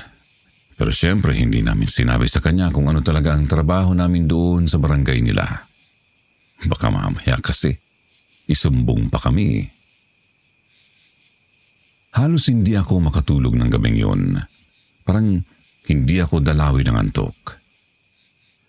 Pero 0.77 0.93
siyempre 0.93 1.33
hindi 1.41 1.65
namin 1.65 1.89
sinabi 1.89 2.29
sa 2.29 2.45
kanya 2.45 2.69
kung 2.69 2.85
ano 2.85 3.01
talaga 3.01 3.33
ang 3.33 3.49
trabaho 3.49 3.97
namin 3.97 4.29
doon 4.29 4.69
sa 4.69 4.77
barangay 4.77 5.25
nila. 5.25 5.73
Baka 6.63 6.87
mamaya 6.93 7.35
kasi 7.43 7.75
isumbong 8.47 9.11
pa 9.11 9.19
kami. 9.19 9.67
Halos 12.15 12.47
hindi 12.47 12.79
ako 12.79 13.11
makatulog 13.11 13.59
ng 13.59 13.71
gabing 13.75 13.99
yun. 13.99 14.39
Parang 15.03 15.43
hindi 15.91 16.17
ako 16.23 16.39
dalawi 16.39 16.87
ng 16.87 16.97
antok. 16.97 17.59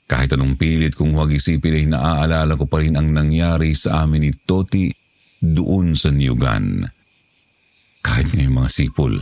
Kahit 0.05 0.33
anong 0.33 0.57
pilit 0.57 0.93
kong 0.97 1.13
huwag 1.13 1.33
isipin 1.33 1.77
ay 1.77 1.85
naaalala 1.89 2.57
ko 2.57 2.65
pa 2.65 2.81
rin 2.81 2.97
ang 2.97 3.09
nangyari 3.09 3.73
sa 3.73 4.05
amin 4.05 4.29
ni 4.29 4.31
Toti 4.33 4.89
doon 5.41 5.97
sa 5.97 6.13
Niyugan. 6.13 6.85
Kahit 8.05 8.33
ngayong 8.33 8.65
mga 8.65 8.69
sipol, 8.69 9.17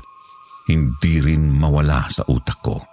hindi 0.67 1.13
rin 1.24 1.48
mawala 1.48 2.12
sa 2.12 2.27
utak 2.27 2.60
ko. 2.60 2.84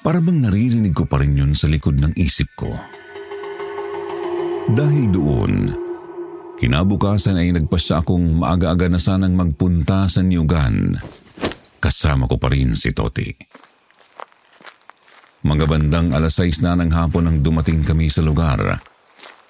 Para 0.00 0.18
bang 0.24 0.40
naririnig 0.40 0.96
ko 0.96 1.04
pa 1.04 1.20
rin 1.20 1.36
yun 1.36 1.52
sa 1.52 1.68
likod 1.68 2.00
ng 2.00 2.16
isip 2.16 2.48
ko. 2.56 2.72
Dahil 4.70 5.10
doon, 5.10 5.74
kinabukasan 6.62 7.34
ay 7.34 7.50
nagpasya 7.50 8.06
akong 8.06 8.38
maaga-aga 8.38 8.86
na 8.86 9.02
sanang 9.02 9.34
magpunta 9.34 10.06
sa 10.06 10.22
Niyugan. 10.22 10.94
Kasama 11.82 12.30
ko 12.30 12.38
pa 12.38 12.46
rin 12.54 12.78
si 12.78 12.94
Toti. 12.94 13.26
Mga 15.42 15.64
bandang 15.66 16.08
alas 16.14 16.38
6 16.38 16.62
na 16.62 16.78
ng 16.78 16.94
hapon 16.94 17.26
nang 17.26 17.42
dumating 17.42 17.82
kami 17.82 18.06
sa 18.06 18.22
lugar. 18.22 18.78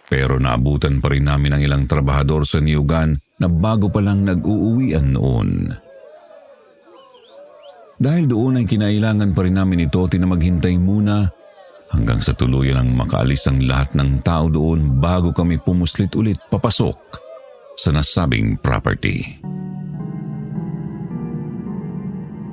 Pero 0.09 0.41
naabutan 0.41 1.05
pa 1.05 1.13
rin 1.13 1.29
namin 1.29 1.61
ang 1.61 1.61
ilang 1.61 1.85
trabahador 1.85 2.49
sa 2.49 2.65
Niyugan 2.65 3.21
na 3.37 3.53
bago 3.53 3.93
pa 3.93 4.01
lang 4.01 4.25
nag-uuwian 4.25 5.13
noon. 5.13 5.69
Dahil 8.01 8.25
doon 8.25 8.65
ay 8.65 8.67
kinailangan 8.67 9.37
pa 9.37 9.45
rin 9.45 9.61
namin 9.61 9.85
ni 9.85 9.89
Toti 9.93 10.17
na 10.17 10.25
maghintay 10.25 10.81
muna 10.81 11.42
hanggang 11.93 12.25
sa 12.25 12.33
tuluyan 12.33 12.81
ang 12.81 12.91
makaalis 12.97 13.45
ang 13.47 13.61
lahat 13.69 13.93
ng 13.93 14.25
tao 14.25 14.49
doon 14.49 14.97
bago 14.99 15.31
kami 15.31 15.61
pumuslit 15.61 16.11
ulit 16.17 16.41
papasok 16.49 16.97
sa 17.77 17.93
nasabing 17.93 18.57
property. 18.57 19.39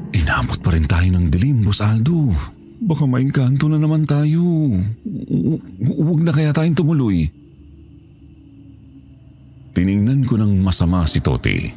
Inabot 0.10 0.60
pa 0.60 0.76
rin 0.76 0.86
tayo 0.90 1.08
ng 1.16 1.32
dilim, 1.32 1.64
Boss 1.64 1.80
Aldo. 1.80 2.34
Baka 2.80 3.04
maingkanto 3.08 3.68
na 3.72 3.78
naman 3.80 4.04
tayo. 4.08 4.42
Huwag 5.80 6.20
na 6.24 6.32
kaya 6.34 6.52
tayong 6.56 6.76
tumuloy. 6.76 7.28
Tiningnan 9.76 10.26
ko 10.26 10.36
ng 10.40 10.60
masama 10.60 11.06
si 11.06 11.22
Toti. 11.22 11.70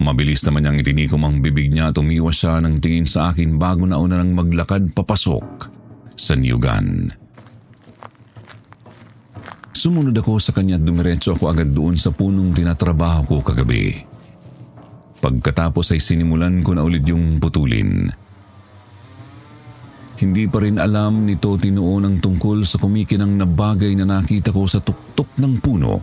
Mabilis 0.00 0.44
naman 0.44 0.64
niyang 0.64 0.80
itinikom 0.80 1.22
ang 1.24 1.44
bibig 1.44 1.68
niya 1.68 1.92
at 1.92 2.00
umiwas 2.00 2.40
siya 2.40 2.60
ng 2.60 2.80
tingin 2.80 3.08
sa 3.08 3.32
akin 3.32 3.60
bago 3.60 3.84
na 3.84 4.00
una 4.00 4.20
nang 4.20 4.32
maglakad 4.32 4.96
papasok 4.96 5.79
sa. 6.20 7.08
Sumunod 9.72 10.12
ako 10.12 10.36
sa 10.36 10.52
kanya 10.52 10.76
at 10.76 10.84
dumiretso 10.84 11.32
ako 11.32 11.56
agad 11.56 11.72
doon 11.72 11.96
sa 11.96 12.12
punong 12.12 12.52
tinatrabaho 12.52 13.24
ko 13.24 13.36
kagabi. 13.40 13.96
Pagkatapos 15.24 15.96
ay 15.96 16.00
sinimulan 16.04 16.60
ko 16.60 16.76
na 16.76 16.84
ulit 16.84 17.00
yung 17.08 17.40
putulin. 17.40 18.12
Hindi 20.20 20.44
pa 20.52 20.60
rin 20.60 20.76
alam 20.76 21.24
ni 21.24 21.40
Toti 21.40 21.72
noon 21.72 22.04
ang 22.04 22.16
tungkol 22.20 22.68
sa 22.68 22.76
kumikinang 22.76 23.40
na 23.40 23.48
bagay 23.48 23.96
na 23.96 24.04
nakita 24.04 24.52
ko 24.52 24.68
sa 24.68 24.84
tuktok 24.84 25.40
ng 25.40 25.54
puno 25.64 25.96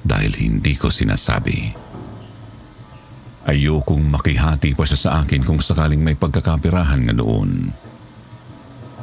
dahil 0.00 0.32
hindi 0.32 0.72
ko 0.72 0.88
sinasabi. 0.88 1.76
Ayokong 3.42 4.06
makihati 4.08 4.72
pa 4.72 4.88
siya 4.88 4.96
sa 4.96 5.10
akin 5.20 5.44
kung 5.44 5.60
sakaling 5.60 6.00
may 6.00 6.16
pagkakapirahan 6.16 7.04
nga 7.04 7.14
doon. 7.20 7.68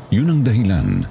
Yun 0.09 0.29
ang 0.33 0.41
dahilan 0.41 1.05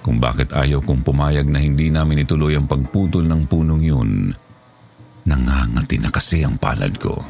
kung 0.00 0.16
bakit 0.16 0.56
ayaw 0.56 0.80
kong 0.80 1.04
pumayag 1.04 1.44
na 1.44 1.60
hindi 1.60 1.92
namin 1.92 2.24
ituloy 2.24 2.56
ang 2.56 2.64
pagputol 2.64 3.28
ng 3.28 3.42
punong 3.44 3.84
yun. 3.84 4.32
Nangangati 5.28 6.00
na 6.00 6.08
kasi 6.08 6.40
ang 6.40 6.56
palad 6.56 6.96
ko. 6.96 7.20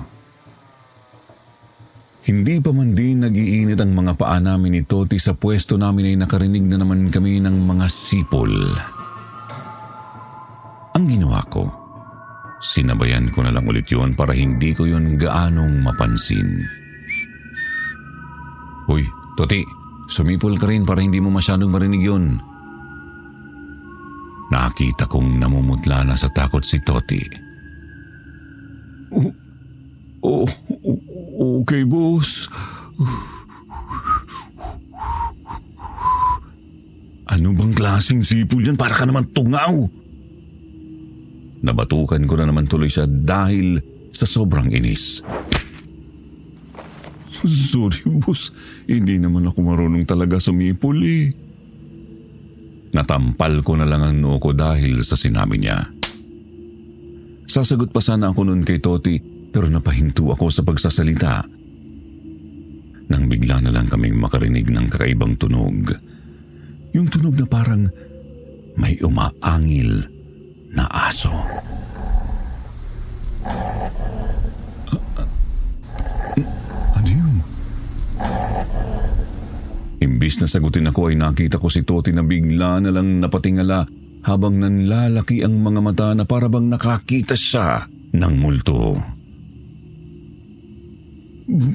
Hindi 2.31 2.63
pa 2.63 2.71
man 2.71 2.95
din 2.95 3.27
nagiinit 3.27 3.81
ang 3.83 3.91
mga 3.91 4.15
paa 4.15 4.39
namin 4.39 4.79
ni 4.79 4.83
Toti 4.87 5.19
sa 5.19 5.35
pwesto 5.35 5.75
namin 5.75 6.15
ay 6.15 6.17
nakarinig 6.21 6.63
na 6.63 6.79
naman 6.79 7.11
kami 7.11 7.43
ng 7.43 7.57
mga 7.59 7.87
sipol. 7.91 8.55
Ang 10.95 11.05
ginawa 11.11 11.43
ko, 11.51 11.67
sinabayan 12.63 13.35
ko 13.35 13.43
na 13.43 13.51
lang 13.51 13.67
ulit 13.67 13.91
yon 13.91 14.15
para 14.15 14.31
hindi 14.31 14.71
ko 14.77 14.87
yon 14.87 15.19
gaanong 15.19 15.83
mapansin. 15.83 16.63
Uy, 18.87 19.03
Toti, 19.35 19.80
sumipol 20.11 20.59
ka 20.59 20.67
rin 20.67 20.83
para 20.83 21.01
hindi 21.01 21.23
mo 21.23 21.31
masyadong 21.31 21.71
marinig 21.71 22.03
yon. 22.03 22.43
Nakita 24.51 25.07
kong 25.07 25.39
namumutla 25.39 26.03
na 26.03 26.19
sa 26.19 26.27
takot 26.27 26.67
si 26.67 26.83
Toti. 26.83 27.23
Oh, 29.15 29.31
oh, 30.27 30.47
okay, 31.63 31.87
boss. 31.87 32.51
Ano 37.31 37.55
bang 37.55 37.73
klaseng 37.73 38.27
sipol 38.27 38.67
yan? 38.67 38.75
Para 38.75 38.99
ka 38.99 39.07
naman 39.07 39.31
tungaw. 39.31 39.87
Nabatukan 41.63 42.27
ko 42.27 42.35
na 42.35 42.51
naman 42.51 42.67
tuloy 42.67 42.91
siya 42.91 43.07
dahil 43.07 43.79
sa 44.11 44.27
sobrang 44.27 44.67
inis. 44.75 45.23
Sorry, 47.45 48.03
boss. 48.21 48.53
Hindi 48.85 49.17
naman 49.17 49.49
ako 49.49 49.59
marunong 49.65 50.05
talaga 50.05 50.37
sumipol 50.37 50.99
eh. 51.05 51.33
Natampal 52.91 53.63
ko 53.63 53.79
na 53.79 53.87
lang 53.87 54.03
ang 54.03 54.19
noo 54.19 54.43
ko 54.43 54.51
dahil 54.51 55.01
sa 55.07 55.15
sinabi 55.15 55.63
niya. 55.63 55.79
Sasagot 57.51 57.91
pa 57.91 58.03
sana 58.03 58.31
ako 58.31 58.47
noon 58.47 58.63
kay 58.63 58.79
Toti 58.79 59.19
pero 59.51 59.67
napahinto 59.67 60.31
ako 60.31 60.47
sa 60.51 60.63
pagsasalita. 60.63 61.43
Nang 63.11 63.27
bigla 63.27 63.59
na 63.59 63.75
lang 63.75 63.91
kaming 63.91 64.15
makarinig 64.15 64.71
ng 64.71 64.87
kakaibang 64.87 65.35
tunog. 65.35 65.91
Yung 66.95 67.11
tunog 67.11 67.35
na 67.35 67.47
parang 67.47 67.91
may 68.79 68.95
umaangil 69.03 70.07
na 70.71 70.87
aso. 70.87 71.35
Ano 76.95 77.09
yun? 77.11 77.43
Imbis 80.31 80.47
na 80.47 80.55
sagutin 80.55 80.87
ako 80.87 81.11
ay 81.11 81.19
nakita 81.19 81.59
ko 81.59 81.67
si 81.67 81.83
Toti 81.83 82.15
na 82.15 82.23
bigla 82.23 82.79
na 82.79 82.95
lang 82.95 83.19
napatingala 83.19 83.83
habang 84.23 84.63
nanlalaki 84.63 85.43
ang 85.43 85.59
mga 85.59 85.81
mata 85.83 86.15
na 86.15 86.23
parabang 86.23 86.71
nakakita 86.71 87.35
siya 87.35 87.91
ng 88.15 88.35
multo. 88.39 88.95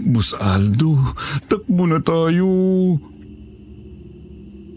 Bus 0.07 0.31
Aldo, 0.39 0.95
takbo 1.51 1.83
na 1.83 1.99
tayo. 1.99 2.47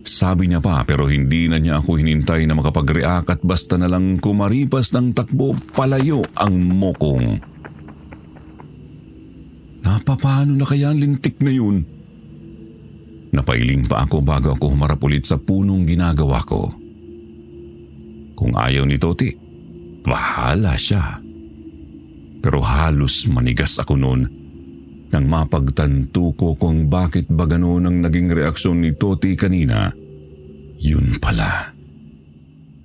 Sabi 0.03 0.51
niya 0.51 0.59
pa 0.59 0.83
pero 0.83 1.07
hindi 1.07 1.47
na 1.47 1.62
niya 1.62 1.79
ako 1.79 2.03
hinintay 2.03 2.51
na 2.51 2.59
makapag-react 2.59 3.31
at 3.31 3.41
basta 3.47 3.79
na 3.79 3.87
lang 3.87 4.19
kumaripas 4.19 4.91
ng 4.91 5.14
takbo 5.14 5.55
palayo 5.71 6.27
ang 6.35 6.59
mokong. 6.67 7.27
Napapano 9.87 10.59
na 10.59 10.67
kaya 10.67 10.91
ang 10.91 10.99
lintik 10.99 11.38
na 11.38 11.55
yun? 11.55 11.97
Napailing 13.29 13.85
pa 13.85 14.09
ako 14.09 14.25
bago 14.25 14.57
ako 14.57 14.73
humarap 14.73 15.01
ulit 15.05 15.29
sa 15.29 15.37
punong 15.37 15.85
ginagawa 15.85 16.41
ko. 16.49 16.73
Kung 18.38 18.53
ayaw 18.55 18.87
ni 18.88 18.97
Toti, 18.97 19.29
bahala 20.07 20.79
siya. 20.79 21.21
Pero 22.38 22.62
halos 22.62 23.27
manigas 23.29 23.77
ako 23.77 23.95
noon 23.99 24.23
nang 25.09 25.25
mapagtanto 25.25 26.37
ko 26.37 26.53
kung 26.57 26.93
bakit 26.93 27.29
ba 27.33 27.49
ganoon 27.49 27.88
ang 27.88 27.97
naging 28.05 28.29
reaksyon 28.29 28.85
ni 28.85 28.93
Toti 28.93 29.35
kanina. 29.35 29.93
Yun 30.79 31.17
pala. 31.19 31.73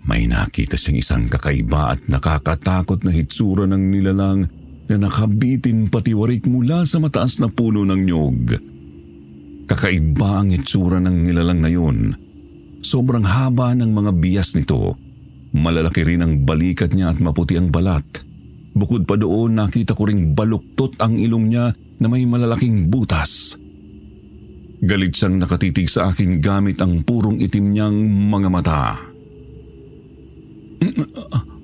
May 0.04 0.28
nakita 0.28 0.76
siyang 0.76 1.00
isang 1.00 1.26
kakaiba 1.32 1.96
at 1.96 2.02
nakakatakot 2.12 3.08
na 3.08 3.12
hitsura 3.16 3.64
ng 3.70 3.84
nilalang 3.88 4.48
na 4.92 4.96
nakabitin 5.00 5.88
patiwarik 5.88 6.44
mula 6.44 6.84
sa 6.84 7.00
mataas 7.00 7.40
na 7.40 7.48
puno 7.48 7.88
ng 7.88 8.02
nyog. 8.04 8.73
Kakaiba 9.74 10.46
ang 10.46 10.54
itsura 10.54 11.02
ng 11.02 11.26
nilalang 11.26 11.58
na 11.58 11.66
yun. 11.66 12.14
Sobrang 12.86 13.26
haba 13.26 13.74
ng 13.74 13.90
mga 13.90 14.12
bias 14.22 14.54
nito. 14.54 14.94
Malalaki 15.50 16.06
rin 16.06 16.22
ang 16.22 16.46
balikat 16.46 16.94
niya 16.94 17.10
at 17.10 17.18
maputi 17.18 17.58
ang 17.58 17.74
balat. 17.74 18.06
Bukod 18.78 19.10
pa 19.10 19.18
doon 19.18 19.58
nakita 19.58 19.98
ko 19.98 20.06
ring 20.06 20.38
baluktot 20.38 21.02
ang 21.02 21.18
ilong 21.18 21.50
niya 21.50 21.74
na 21.74 22.06
may 22.06 22.22
malalaking 22.30 22.86
butas. 22.94 23.58
Galit 24.78 25.18
siyang 25.18 25.42
nakatitig 25.42 25.90
sa 25.90 26.14
akin 26.14 26.38
gamit 26.38 26.78
ang 26.78 27.02
purong 27.02 27.42
itim 27.42 27.74
niyang 27.74 27.98
mga 28.30 28.50
mata. 28.54 29.02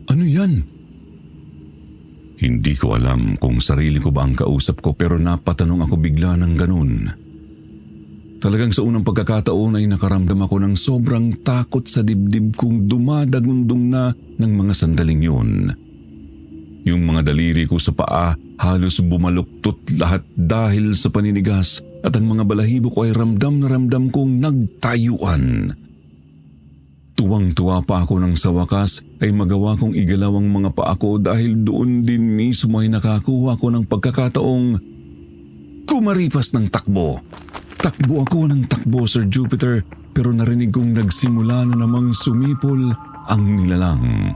Ano 0.10 0.26
yan? 0.26 0.65
Hindi 2.41 2.74
ko 2.74 2.98
alam 2.98 3.38
kung 3.38 3.62
sarili 3.62 4.02
ko 4.02 4.10
ba 4.10 4.26
ang 4.26 4.34
kausap 4.34 4.82
ko 4.82 4.98
pero 4.98 5.22
napatanong 5.22 5.86
ako 5.86 5.93
bigla 6.02 6.41
ng 6.41 6.54
ganun. 6.58 7.29
Talagang 8.39 8.71
sa 8.71 8.88
unang 8.88 9.04
pagkakataon 9.04 9.75
ay 9.75 9.86
nakaramdam 9.91 10.47
ako 10.47 10.63
ng 10.63 10.75
sobrang 10.80 11.43
takot 11.43 11.84
sa 11.84 11.99
dibdib 11.99 12.56
kong 12.56 12.88
dumadagundong 12.88 13.91
na 13.91 14.15
ng 14.15 14.52
mga 14.56 14.73
sandaling 14.80 15.19
yun. 15.19 15.49
Yung 16.88 17.04
mga 17.04 17.36
daliri 17.36 17.67
ko 17.67 17.75
sa 17.75 17.91
paa 17.91 18.39
halos 18.63 19.04
bumaluktot 19.04 19.91
lahat 19.99 20.23
dahil 20.39 20.95
sa 20.95 21.12
paninigas 21.12 21.84
at 21.99 22.15
ang 22.15 22.32
mga 22.32 22.47
balahibo 22.47 22.88
ko 22.88 23.04
ay 23.04 23.12
ramdam 23.12 23.60
na 23.60 23.67
ramdam 23.67 24.08
kong 24.08 24.39
nagtayuan. 24.39 25.75
Tuwang-tuwa 27.19 27.84
pa 27.84 28.08
ako 28.08 28.23
nang 28.23 28.39
sa 28.39 28.56
wakas 28.56 29.04
ay 29.19 29.36
magawa 29.36 29.75
kong 29.75 29.91
igalaw 29.91 30.39
ang 30.39 30.47
mga 30.47 30.71
paa 30.71 30.95
ko 30.95 31.19
dahil 31.19 31.60
doon 31.60 32.08
din 32.08 32.23
mismo 32.39 32.80
ay 32.80 32.88
nakakuha 32.88 33.60
ko 33.60 33.67
ng 33.67 33.84
pagkakataong 33.84 34.67
kumaripas 35.84 36.56
ng 36.56 36.71
takbo. 36.71 37.19
Takbo 37.19 37.68
ako 37.88 38.52
ng 38.52 38.68
takbo, 38.68 39.08
Sir 39.08 39.30
Jupiter, 39.32 39.86
pero 40.12 40.36
narinig 40.36 40.76
kong 40.76 41.00
nagsimula 41.00 41.63
na 41.70 41.76
namang 41.80 42.12
sumipol 42.12 42.92
ang 43.32 43.44
nilalang. 43.56 44.36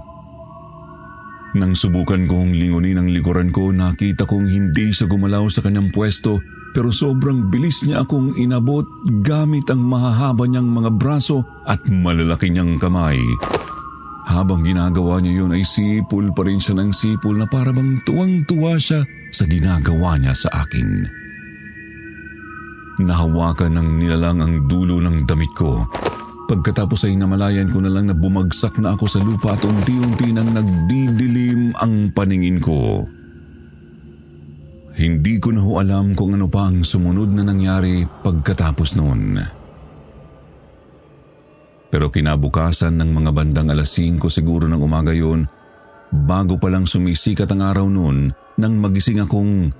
Nang 1.53 1.77
subukan 1.77 2.25
kong 2.25 2.57
lingunin 2.57 2.97
ang 2.97 3.09
likuran 3.11 3.53
ko, 3.53 3.69
nakita 3.69 4.25
kong 4.25 4.49
hindi 4.49 4.89
siya 4.89 5.05
gumalaw 5.05 5.45
sa 5.51 5.61
kanyang 5.61 5.93
pwesto 5.93 6.41
pero 6.73 6.89
sobrang 6.89 7.53
bilis 7.53 7.85
niya 7.85 8.01
akong 8.01 8.33
inabot 8.33 8.81
gamit 9.21 9.69
ang 9.69 9.85
mahahaba 9.85 10.49
niyang 10.49 10.65
mga 10.65 10.89
braso 10.97 11.45
at 11.69 11.77
malalaki 11.85 12.49
niyang 12.49 12.81
kamay. 12.81 13.21
Habang 14.25 14.65
ginagawa 14.65 15.21
niya 15.21 15.45
yun 15.45 15.53
ay 15.53 15.61
sipul 15.61 16.33
pa 16.33 16.41
rin 16.41 16.57
siya 16.57 16.81
ng 16.81 16.89
sipul 16.89 17.37
na 17.37 17.45
parabang 17.45 18.01
tuwang-tuwa 18.01 18.81
siya 18.81 19.05
sa 19.29 19.45
ginagawa 19.45 20.17
niya 20.17 20.33
sa 20.33 20.49
akin. 20.65 21.22
Nahawakan 23.01 23.79
ng 23.79 23.89
nilalang 23.97 24.39
ang 24.43 24.55
dulo 24.69 25.01
ng 25.01 25.25
damit 25.25 25.49
ko 25.57 25.85
Pagkatapos 26.43 27.07
ay 27.07 27.15
namalayan 27.15 27.71
ko 27.71 27.79
na 27.79 27.87
lang 27.87 28.11
na 28.11 28.15
bumagsak 28.15 28.75
na 28.83 28.93
ako 28.93 29.05
sa 29.07 29.23
lupa 29.23 29.55
at 29.55 29.63
unti-unti 29.63 30.35
nang 30.35 30.51
nagdidilim 30.51 31.71
ang 31.79 32.11
paningin 32.11 32.59
ko. 32.59 33.07
Hindi 34.93 35.39
ko 35.39 35.55
na 35.55 35.63
ho 35.63 35.79
alam 35.79 36.13
kung 36.13 36.35
ano 36.35 36.51
pa 36.51 36.67
ang 36.67 36.83
sumunod 36.83 37.31
na 37.31 37.47
nangyari 37.47 38.03
pagkatapos 38.05 38.93
noon. 38.99 39.39
Pero 41.89 42.11
kinabukasan 42.11 42.99
ng 42.99 43.09
mga 43.09 43.31
bandang 43.31 43.69
alas 43.71 43.95
5 43.95 44.19
siguro 44.27 44.67
ng 44.67 44.81
umaga 44.83 45.15
yon, 45.15 45.47
bago 46.11 46.59
pa 46.59 46.67
lang 46.69 46.85
sumisikat 46.85 47.49
ang 47.49 47.65
araw 47.65 47.87
noon, 47.87 48.29
nang 48.59 48.77
magising 48.77 49.23
akong 49.23 49.71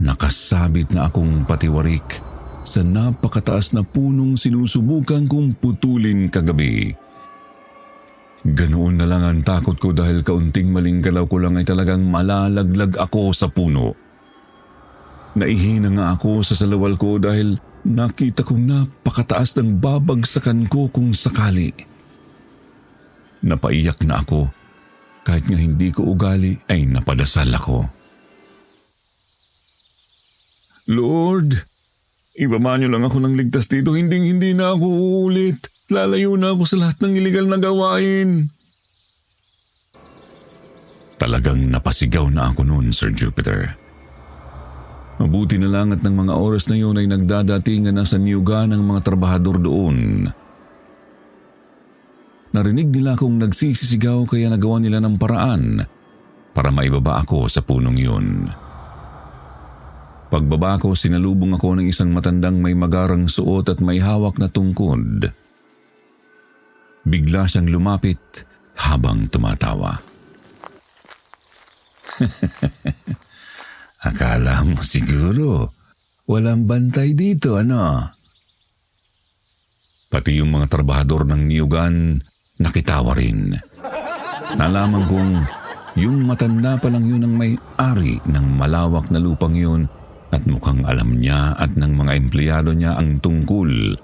nakasabit 0.00 0.92
na 0.92 1.08
akong 1.08 1.48
patiwarik 1.48 2.20
sa 2.66 2.82
napakataas 2.82 3.72
na 3.72 3.86
punong 3.86 4.34
sinusubukan 4.34 5.24
kong 5.30 5.56
putulin 5.62 6.26
kagabi. 6.28 6.92
Ganoon 8.46 9.00
na 9.00 9.06
lang 9.06 9.22
ang 9.26 9.40
takot 9.42 9.74
ko 9.78 9.90
dahil 9.90 10.22
kaunting 10.22 10.70
maling 10.70 11.02
galaw 11.02 11.26
ko 11.26 11.42
lang 11.42 11.58
ay 11.58 11.66
talagang 11.66 12.06
malalaglag 12.06 12.94
ako 12.98 13.34
sa 13.34 13.50
puno. 13.50 13.94
Naihina 15.36 15.90
nga 15.90 16.06
ako 16.14 16.46
sa 16.46 16.54
salawal 16.54 16.94
ko 16.94 17.18
dahil 17.18 17.58
nakita 17.86 18.46
kong 18.46 18.62
napakataas 18.66 19.58
ng 19.58 19.78
babagsakan 19.82 20.66
ko 20.70 20.90
kung 20.90 21.14
sakali. 21.14 21.74
Napaiyak 23.46 24.02
na 24.06 24.22
ako 24.22 24.50
kahit 25.26 25.46
nga 25.50 25.58
hindi 25.58 25.90
ko 25.90 26.14
ugali 26.14 26.54
ay 26.70 26.86
napadasal 26.86 27.50
ako. 27.50 27.95
Lord, 30.86 31.66
Ibaba 32.36 32.76
lang 32.76 33.00
ako 33.00 33.16
ng 33.24 33.32
ligtas 33.32 33.64
dito, 33.64 33.96
hindi 33.96 34.20
hindi 34.20 34.52
na 34.52 34.76
ako 34.76 34.84
uulit. 34.84 35.72
Lalayo 35.88 36.36
na 36.36 36.52
ako 36.52 36.62
sa 36.68 36.76
lahat 36.76 37.00
ng 37.00 37.16
iligal 37.16 37.48
na 37.48 37.56
gawain. 37.56 38.52
Talagang 41.16 41.72
napasigaw 41.72 42.28
na 42.28 42.52
ako 42.52 42.68
noon, 42.68 42.92
Sir 42.92 43.08
Jupiter. 43.16 43.72
Mabuti 45.16 45.56
na 45.56 45.72
lang 45.72 45.96
at 45.96 46.04
ng 46.04 46.12
mga 46.12 46.34
oras 46.36 46.68
na 46.68 46.76
yun 46.76 47.00
ay 47.00 47.08
nagdadatingan 47.08 47.96
na 47.96 48.04
sa 48.04 48.20
niyuga 48.20 48.68
ng 48.68 48.84
mga 48.84 49.00
trabahador 49.00 49.56
doon. 49.56 50.28
Narinig 52.52 52.92
nila 52.92 53.16
akong 53.16 53.40
nagsisisigaw 53.40 54.28
kaya 54.28 54.52
nagawa 54.52 54.76
nila 54.76 55.00
ng 55.00 55.16
paraan 55.16 55.88
para 56.52 56.68
maibaba 56.68 57.16
ako 57.24 57.48
sa 57.48 57.64
punong 57.64 57.96
yun. 57.96 58.44
Pagbaba 60.26 60.74
ko, 60.82 60.90
sinalubong 60.90 61.54
ako 61.54 61.78
ng 61.78 61.86
isang 61.86 62.10
matandang 62.10 62.58
may 62.58 62.74
magarang 62.74 63.30
suot 63.30 63.70
at 63.70 63.78
may 63.78 64.02
hawak 64.02 64.42
na 64.42 64.50
tungkod. 64.50 65.30
Bigla 67.06 67.46
siyang 67.46 67.70
lumapit 67.70 68.18
habang 68.74 69.30
tumatawa. 69.30 69.94
Akala 74.10 74.66
mo 74.66 74.82
siguro, 74.82 75.70
walang 76.26 76.66
bantay 76.66 77.14
dito, 77.14 77.54
ano? 77.54 78.10
Pati 80.10 80.42
yung 80.42 80.50
mga 80.50 80.66
trabahador 80.66 81.22
ng 81.22 81.46
niyugan, 81.46 82.18
nakitawa 82.58 83.14
rin. 83.14 83.54
Nalaman 84.58 85.06
kong 85.06 85.32
yung 85.94 86.26
matanda 86.26 86.74
pa 86.82 86.90
lang 86.90 87.06
yun 87.06 87.22
ang 87.22 87.34
may-ari 87.38 88.18
ng 88.26 88.46
malawak 88.58 89.06
na 89.14 89.22
lupang 89.22 89.54
yun 89.54 89.86
at 90.34 90.42
mukhang 90.46 90.82
alam 90.82 91.22
niya 91.22 91.54
at 91.54 91.78
ng 91.78 91.92
mga 91.94 92.12
empleyado 92.18 92.74
niya 92.74 92.98
ang 92.98 93.22
tungkol 93.22 93.94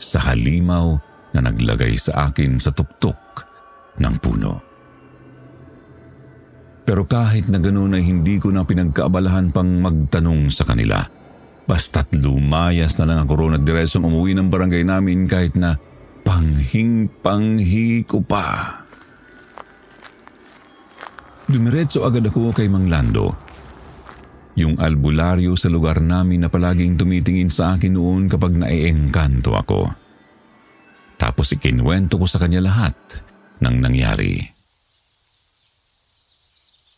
sa 0.00 0.32
halimaw 0.32 0.96
na 1.36 1.40
naglagay 1.44 1.98
sa 2.00 2.30
akin 2.30 2.56
sa 2.56 2.72
tuktok 2.72 3.44
ng 4.00 4.14
puno. 4.22 4.54
Pero 6.84 7.08
kahit 7.08 7.48
na 7.48 7.56
ganoon 7.56 7.96
ay 7.96 8.04
hindi 8.04 8.36
ko 8.36 8.52
na 8.52 8.64
pinagkaabalahan 8.64 9.48
pang 9.50 9.80
magtanong 9.80 10.52
sa 10.52 10.68
kanila. 10.68 11.00
Basta't 11.64 12.12
lumayas 12.12 13.00
na 13.00 13.08
lang 13.08 13.24
ako 13.24 13.32
roon 13.40 13.56
at 13.56 13.64
diretsong 13.64 14.04
umuwi 14.04 14.36
ng 14.36 14.52
barangay 14.52 14.84
namin 14.84 15.24
kahit 15.24 15.56
na 15.56 15.80
panghing-panghi 16.28 18.04
ko 18.04 18.20
pa. 18.20 18.80
Dumiretso 21.48 22.04
agad 22.04 22.28
ako 22.28 22.52
kay 22.52 22.68
Mang 22.68 22.88
Lando 22.92 23.43
yung 24.54 24.78
albularyo 24.78 25.58
sa 25.58 25.66
lugar 25.66 25.98
namin 25.98 26.46
na 26.46 26.48
palaging 26.50 26.94
tumitingin 26.94 27.50
sa 27.50 27.74
akin 27.74 27.98
noon 27.98 28.30
kapag 28.30 28.54
naiengkanto 28.54 29.54
ako. 29.54 29.90
Tapos 31.18 31.54
ikinwento 31.54 32.18
ko 32.18 32.26
sa 32.26 32.38
kanya 32.38 32.62
lahat 32.62 32.94
ng 33.62 33.76
nangyari. 33.82 34.38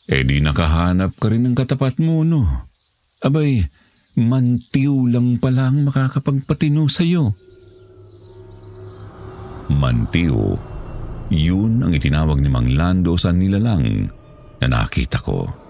Eh 0.07 0.23
di 0.23 0.39
nakahanap 0.39 1.19
ka 1.19 1.33
rin 1.33 1.49
ng 1.49 1.57
katapat 1.57 1.99
mo, 1.99 2.23
no? 2.23 2.47
Abay, 3.25 3.65
mantiw 4.15 5.11
lang 5.11 5.43
pala 5.43 5.73
ang 5.73 5.89
makakapagpatino 5.89 6.87
sa'yo. 6.87 7.35
Mantiw, 9.67 10.39
yun 11.33 11.73
ang 11.83 11.91
itinawag 11.91 12.39
ni 12.39 12.47
Mang 12.47 12.71
Lando 12.71 13.19
sa 13.19 13.35
nilalang 13.35 14.07
na 14.63 14.67
nakita 14.71 15.19
ko. 15.19 15.66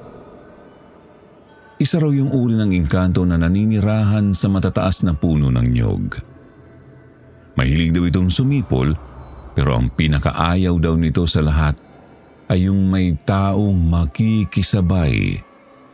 Isa 1.77 2.01
raw 2.01 2.09
yung 2.09 2.33
uri 2.33 2.57
ng 2.57 2.73
engkanto 2.73 3.29
na 3.29 3.37
naninirahan 3.37 4.33
sa 4.33 4.49
matataas 4.49 5.05
na 5.05 5.12
puno 5.12 5.53
ng 5.53 5.69
nyog. 5.69 6.05
Mahilig 7.57 7.93
daw 7.93 8.05
itong 8.09 8.33
sumipol 8.33 8.97
pero 9.53 9.77
ang 9.77 9.93
pinakaayaw 9.93 10.77
daw 10.81 10.97
nito 10.97 11.29
sa 11.29 11.45
lahat 11.45 11.77
ay 12.49 12.69
yung 12.69 12.89
may 12.89 13.12
taong 13.12 13.77
makikisabay 13.77 15.37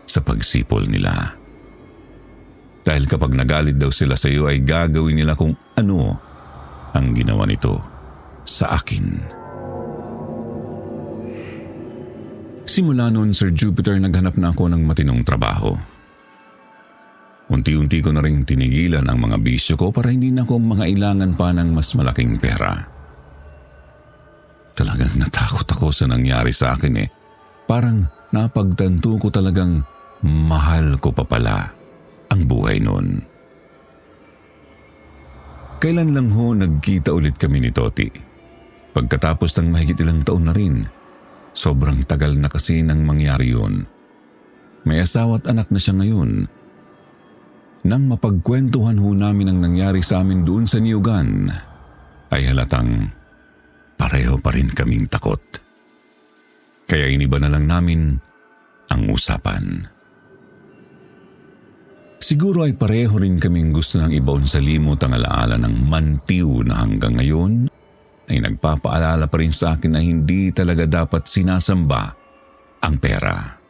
sa 0.07 0.23
pagsipol 0.23 0.87
nila. 0.87 1.35
Dahil 2.83 3.07
kapag 3.07 3.35
nagalit 3.35 3.79
daw 3.79 3.91
sila 3.91 4.19
sa 4.19 4.27
iyo 4.27 4.51
ay 4.51 4.63
gagawin 4.63 5.19
nila 5.19 5.39
kung 5.39 5.55
ano 5.79 6.19
ang 6.95 7.15
ginawa 7.15 7.47
nito 7.47 7.79
sa 8.43 8.75
akin. 8.79 9.42
Simula 12.63 13.11
noon, 13.11 13.35
Sir 13.35 13.51
Jupiter, 13.51 13.99
naghanap 13.99 14.39
na 14.39 14.55
ako 14.55 14.71
ng 14.71 14.83
matinong 14.87 15.27
trabaho. 15.27 15.75
Unti-unti 17.53 18.01
ko 18.01 18.15
na 18.15 18.25
rin 18.25 18.49
tinigilan 18.49 19.05
ang 19.05 19.29
mga 19.29 19.37
bisyo 19.43 19.75
ko 19.77 19.93
para 19.93 20.09
hindi 20.09 20.33
na 20.33 20.47
ako 20.47 20.57
mangailangan 20.57 21.37
pa 21.37 21.53
ng 21.53 21.69
mas 21.75 21.93
malaking 21.93 22.41
pera. 22.41 22.73
Talagang 24.73 25.21
natakot 25.21 25.69
ako 25.69 25.93
sa 25.93 26.09
nangyari 26.09 26.49
sa 26.55 26.73
akin 26.73 26.95
eh. 26.97 27.09
Parang 27.69 28.09
napagtanto 28.33 29.21
ko 29.21 29.29
talagang 29.29 29.85
mahal 30.25 30.97
ko 30.97 31.13
pa 31.13 31.29
pala 31.29 31.69
ang 32.33 32.49
buhay 32.49 32.81
noon. 32.81 33.21
Kailan 35.77 36.15
lang 36.15 36.31
ho 36.33 36.57
nagkita 36.57 37.13
ulit 37.13 37.37
kami 37.37 37.59
ni 37.59 37.75
Toti? 37.75 38.09
Pagkatapos 38.97 39.51
ng 39.59 39.69
mahigit 39.69 39.99
ilang 40.01 40.23
taon 40.25 40.47
na 40.49 40.55
rin. 40.55 41.02
Sobrang 41.53 42.05
tagal 42.09 42.33
na 42.37 42.49
kasi 42.49 42.81
nang 42.81 43.05
mangyari 43.05 43.53
yun. 43.53 43.85
May 44.83 45.05
asawa 45.05 45.39
at 45.39 45.47
anak 45.47 45.69
na 45.71 45.79
siya 45.79 45.95
ngayon. 46.01 46.49
Nang 47.83 48.05
mapagkwentuhan 48.09 48.99
ho 48.99 49.11
namin 49.15 49.51
ang 49.51 49.59
nangyari 49.59 50.01
sa 50.03 50.23
amin 50.23 50.47
doon 50.47 50.65
sa 50.67 50.79
Niugan, 50.79 51.51
ay 52.31 52.43
halatang 52.49 53.11
pareho 53.99 54.39
pa 54.39 54.55
rin 54.55 54.71
kaming 54.71 55.11
takot. 55.11 55.43
Kaya 56.87 57.11
iniba 57.11 57.43
na 57.43 57.51
lang 57.51 57.67
namin 57.67 58.17
ang 58.91 59.03
usapan. 59.11 59.87
Siguro 62.23 62.63
ay 62.63 62.79
pareho 62.79 63.19
rin 63.19 63.43
kaming 63.43 63.75
gusto 63.75 63.99
ng 63.99 64.15
ibaon 64.15 64.47
sa 64.47 64.63
limot 64.63 65.03
ang 65.03 65.19
alaala 65.19 65.59
ng 65.59 65.75
mantiw 65.91 66.63
na 66.63 66.87
hanggang 66.87 67.19
ngayon 67.19 67.67
ay 68.33 68.41
nagpapaalala 68.41 69.29
pa 69.29 69.37
rin 69.37 69.53
sa 69.53 69.77
akin 69.77 69.93
na 69.93 70.01
hindi 70.01 70.49
talaga 70.57 70.89
dapat 70.89 71.29
sinasamba 71.29 72.03
ang 72.81 72.97
pera. 72.97 73.61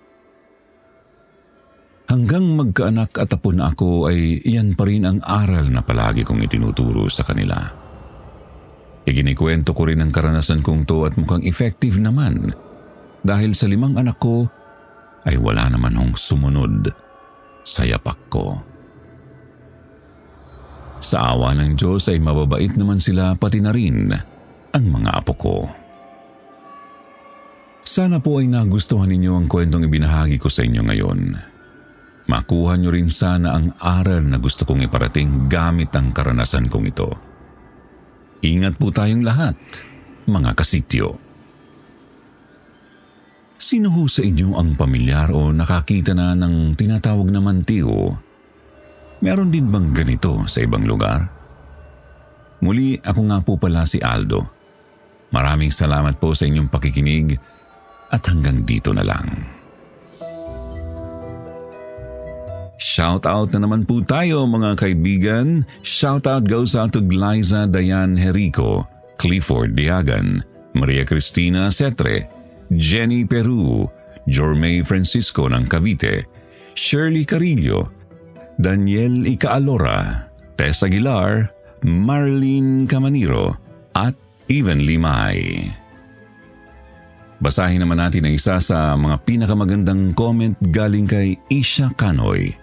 Hanggang 2.06 2.54
magkaanak 2.54 3.18
at 3.18 3.34
apo 3.34 3.50
na 3.50 3.74
ako 3.74 4.06
ay 4.06 4.38
iyan 4.46 4.78
pa 4.78 4.86
rin 4.86 5.02
ang 5.02 5.18
aral 5.24 5.66
na 5.66 5.82
palagi 5.82 6.22
kong 6.22 6.46
itinuturo 6.46 7.10
sa 7.10 7.26
kanila. 7.26 7.58
Iginikwento 9.02 9.74
ko 9.74 9.90
rin 9.90 9.98
ang 9.98 10.14
karanasan 10.14 10.62
kong 10.62 10.86
to 10.86 11.08
at 11.08 11.18
mukhang 11.18 11.42
effective 11.42 11.98
naman 11.98 12.54
dahil 13.26 13.50
sa 13.58 13.66
limang 13.66 13.98
anak 13.98 14.22
ko 14.22 14.46
ay 15.26 15.34
wala 15.42 15.66
naman 15.72 15.98
hong 15.98 16.14
sumunod 16.14 16.86
sa 17.66 17.82
yapak 17.82 18.18
ko. 18.30 18.60
Sa 21.02 21.34
awa 21.34 21.50
ng 21.58 21.74
Diyos 21.74 22.06
ay 22.06 22.22
mababait 22.22 22.70
naman 22.78 23.02
sila 23.02 23.34
pati 23.34 23.58
na 23.58 23.74
rin 23.74 24.14
ang 24.72 24.88
mga 24.88 25.10
apo 25.20 25.32
ko. 25.36 25.56
Sana 27.84 28.22
po 28.24 28.40
ay 28.40 28.48
nagustuhan 28.48 29.10
ninyo 29.12 29.32
ang 29.36 29.46
kwentong 29.50 29.84
ibinahagi 29.84 30.40
ko 30.40 30.48
sa 30.48 30.64
inyo 30.64 30.82
ngayon. 30.86 31.20
Makuha 32.30 32.78
nyo 32.78 32.88
rin 32.94 33.10
sana 33.12 33.52
ang 33.52 33.76
aral 33.82 34.24
na 34.24 34.40
gusto 34.40 34.64
kong 34.64 34.86
iparating 34.86 35.50
gamit 35.50 35.92
ang 35.92 36.14
karanasan 36.14 36.70
kong 36.72 36.88
ito. 36.88 37.10
Ingat 38.42 38.80
po 38.80 38.94
tayong 38.94 39.26
lahat, 39.26 39.58
mga 40.24 40.56
kasityo. 40.56 41.20
Sino 43.58 43.92
ho 43.92 44.08
sa 44.08 44.24
inyo 44.24 44.56
ang 44.56 44.74
pamilyar 44.78 45.30
o 45.34 45.50
nakakita 45.52 46.16
na 46.16 46.34
ng 46.34 46.74
tinatawag 46.78 47.28
na 47.30 47.44
mantiyo? 47.44 48.16
Meron 49.22 49.54
din 49.54 49.70
bang 49.70 49.94
ganito 49.94 50.42
sa 50.50 50.64
ibang 50.64 50.82
lugar? 50.82 51.30
Muli, 52.62 52.98
ako 53.02 53.20
nga 53.30 53.38
po 53.42 53.58
pala 53.58 53.86
si 53.86 53.98
Aldo. 53.98 54.61
Maraming 55.32 55.72
salamat 55.72 56.20
po 56.20 56.36
sa 56.36 56.44
inyong 56.44 56.68
pakikinig 56.68 57.40
at 58.12 58.22
hanggang 58.28 58.62
dito 58.68 58.92
na 58.92 59.00
lang. 59.02 59.48
Shout 62.82 63.24
out 63.24 63.54
na 63.54 63.64
naman 63.64 63.88
po 63.88 64.02
tayo 64.04 64.44
mga 64.44 64.76
kaibigan. 64.76 65.64
Shout 65.80 66.28
out 66.28 66.44
goes 66.44 66.76
out 66.76 66.92
to 66.92 67.00
Glyza 67.00 67.64
Dayan 67.70 68.18
Herico, 68.18 68.84
Clifford 69.16 69.78
Diagan, 69.78 70.42
Maria 70.74 71.06
Cristina 71.06 71.70
Setre, 71.70 72.26
Jenny 72.74 73.24
Peru, 73.24 73.86
Jormay 74.26 74.82
Francisco 74.82 75.46
ng 75.46 75.64
Cavite, 75.70 76.26
Shirley 76.74 77.22
Carillo, 77.22 77.88
Daniel 78.58 79.30
Icaalora, 79.30 80.28
Tess 80.58 80.82
Aguilar, 80.82 81.48
Marlene 81.86 82.90
Camaniro, 82.90 83.56
at 83.94 84.18
Even 84.50 84.82
Limay. 84.82 85.70
Basahin 87.42 87.82
naman 87.82 87.98
natin 87.98 88.26
ang 88.26 88.34
isa 88.38 88.62
sa 88.62 88.94
mga 88.94 89.18
pinakamagandang 89.26 90.14
comment 90.14 90.54
galing 90.70 91.10
kay 91.10 91.34
Isha 91.50 91.90
Kanoy. 91.98 92.54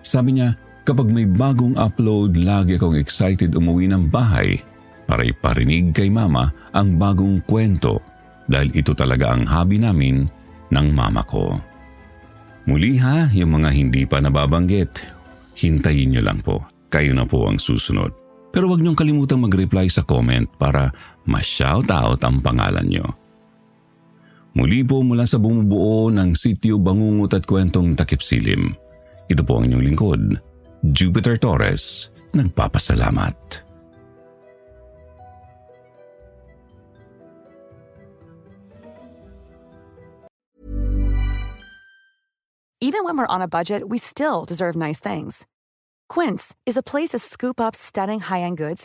Sabi 0.00 0.40
niya, 0.40 0.56
kapag 0.88 1.12
may 1.12 1.28
bagong 1.28 1.76
upload, 1.76 2.40
lagi 2.40 2.80
akong 2.80 2.96
excited 2.96 3.52
umuwi 3.52 3.92
ng 3.92 4.08
bahay 4.08 4.56
para 5.04 5.20
iparinig 5.20 5.92
kay 5.92 6.08
mama 6.08 6.48
ang 6.72 6.96
bagong 6.96 7.44
kwento 7.44 8.00
dahil 8.48 8.72
ito 8.72 8.96
talaga 8.96 9.36
ang 9.36 9.44
hobby 9.44 9.76
namin 9.76 10.24
ng 10.72 10.86
mama 10.96 11.20
ko. 11.28 11.60
Muli 12.64 12.96
ha, 13.04 13.28
yung 13.36 13.60
mga 13.60 13.70
hindi 13.74 14.08
pa 14.08 14.22
nababanggit, 14.22 15.02
hintayin 15.60 16.16
nyo 16.16 16.22
lang 16.24 16.40
po. 16.40 16.64
Kayo 16.88 17.12
na 17.12 17.28
po 17.28 17.52
ang 17.52 17.60
susunod. 17.60 18.16
Pero 18.52 18.68
huwag 18.68 18.84
niyong 18.84 18.96
kalimutang 18.96 19.40
mag-reply 19.40 19.88
sa 19.88 20.04
comment 20.04 20.44
para 20.60 20.92
ma-shoutout 21.26 22.20
ang 22.22 22.42
pangalan 22.42 22.86
nyo. 22.88 23.06
Muli 24.52 24.84
po 24.84 25.00
mula 25.00 25.24
sa 25.24 25.40
bumubuo 25.40 26.12
ng 26.12 26.36
sityo 26.36 26.76
Bangungot 26.76 27.32
at 27.32 27.48
Kwentong 27.48 27.96
Takipsilim. 27.96 28.76
Ito 29.32 29.40
po 29.48 29.56
ang 29.56 29.64
inyong 29.64 29.84
lingkod, 29.88 30.22
Jupiter 30.92 31.40
Torres, 31.40 32.12
nagpapasalamat. 32.36 33.64
Even 42.82 43.06
when 43.06 43.16
we're 43.16 43.30
on 43.30 43.40
a 43.40 43.48
budget, 43.48 43.88
we 43.88 43.96
still 43.96 44.44
deserve 44.44 44.76
nice 44.76 45.00
things. 45.00 45.46
Quince 46.12 46.52
is 46.66 46.76
a 46.76 46.82
place 46.82 47.16
to 47.16 47.18
scoop 47.18 47.56
up 47.56 47.72
stunning 47.72 48.20
high-end 48.20 48.58
goods 48.58 48.84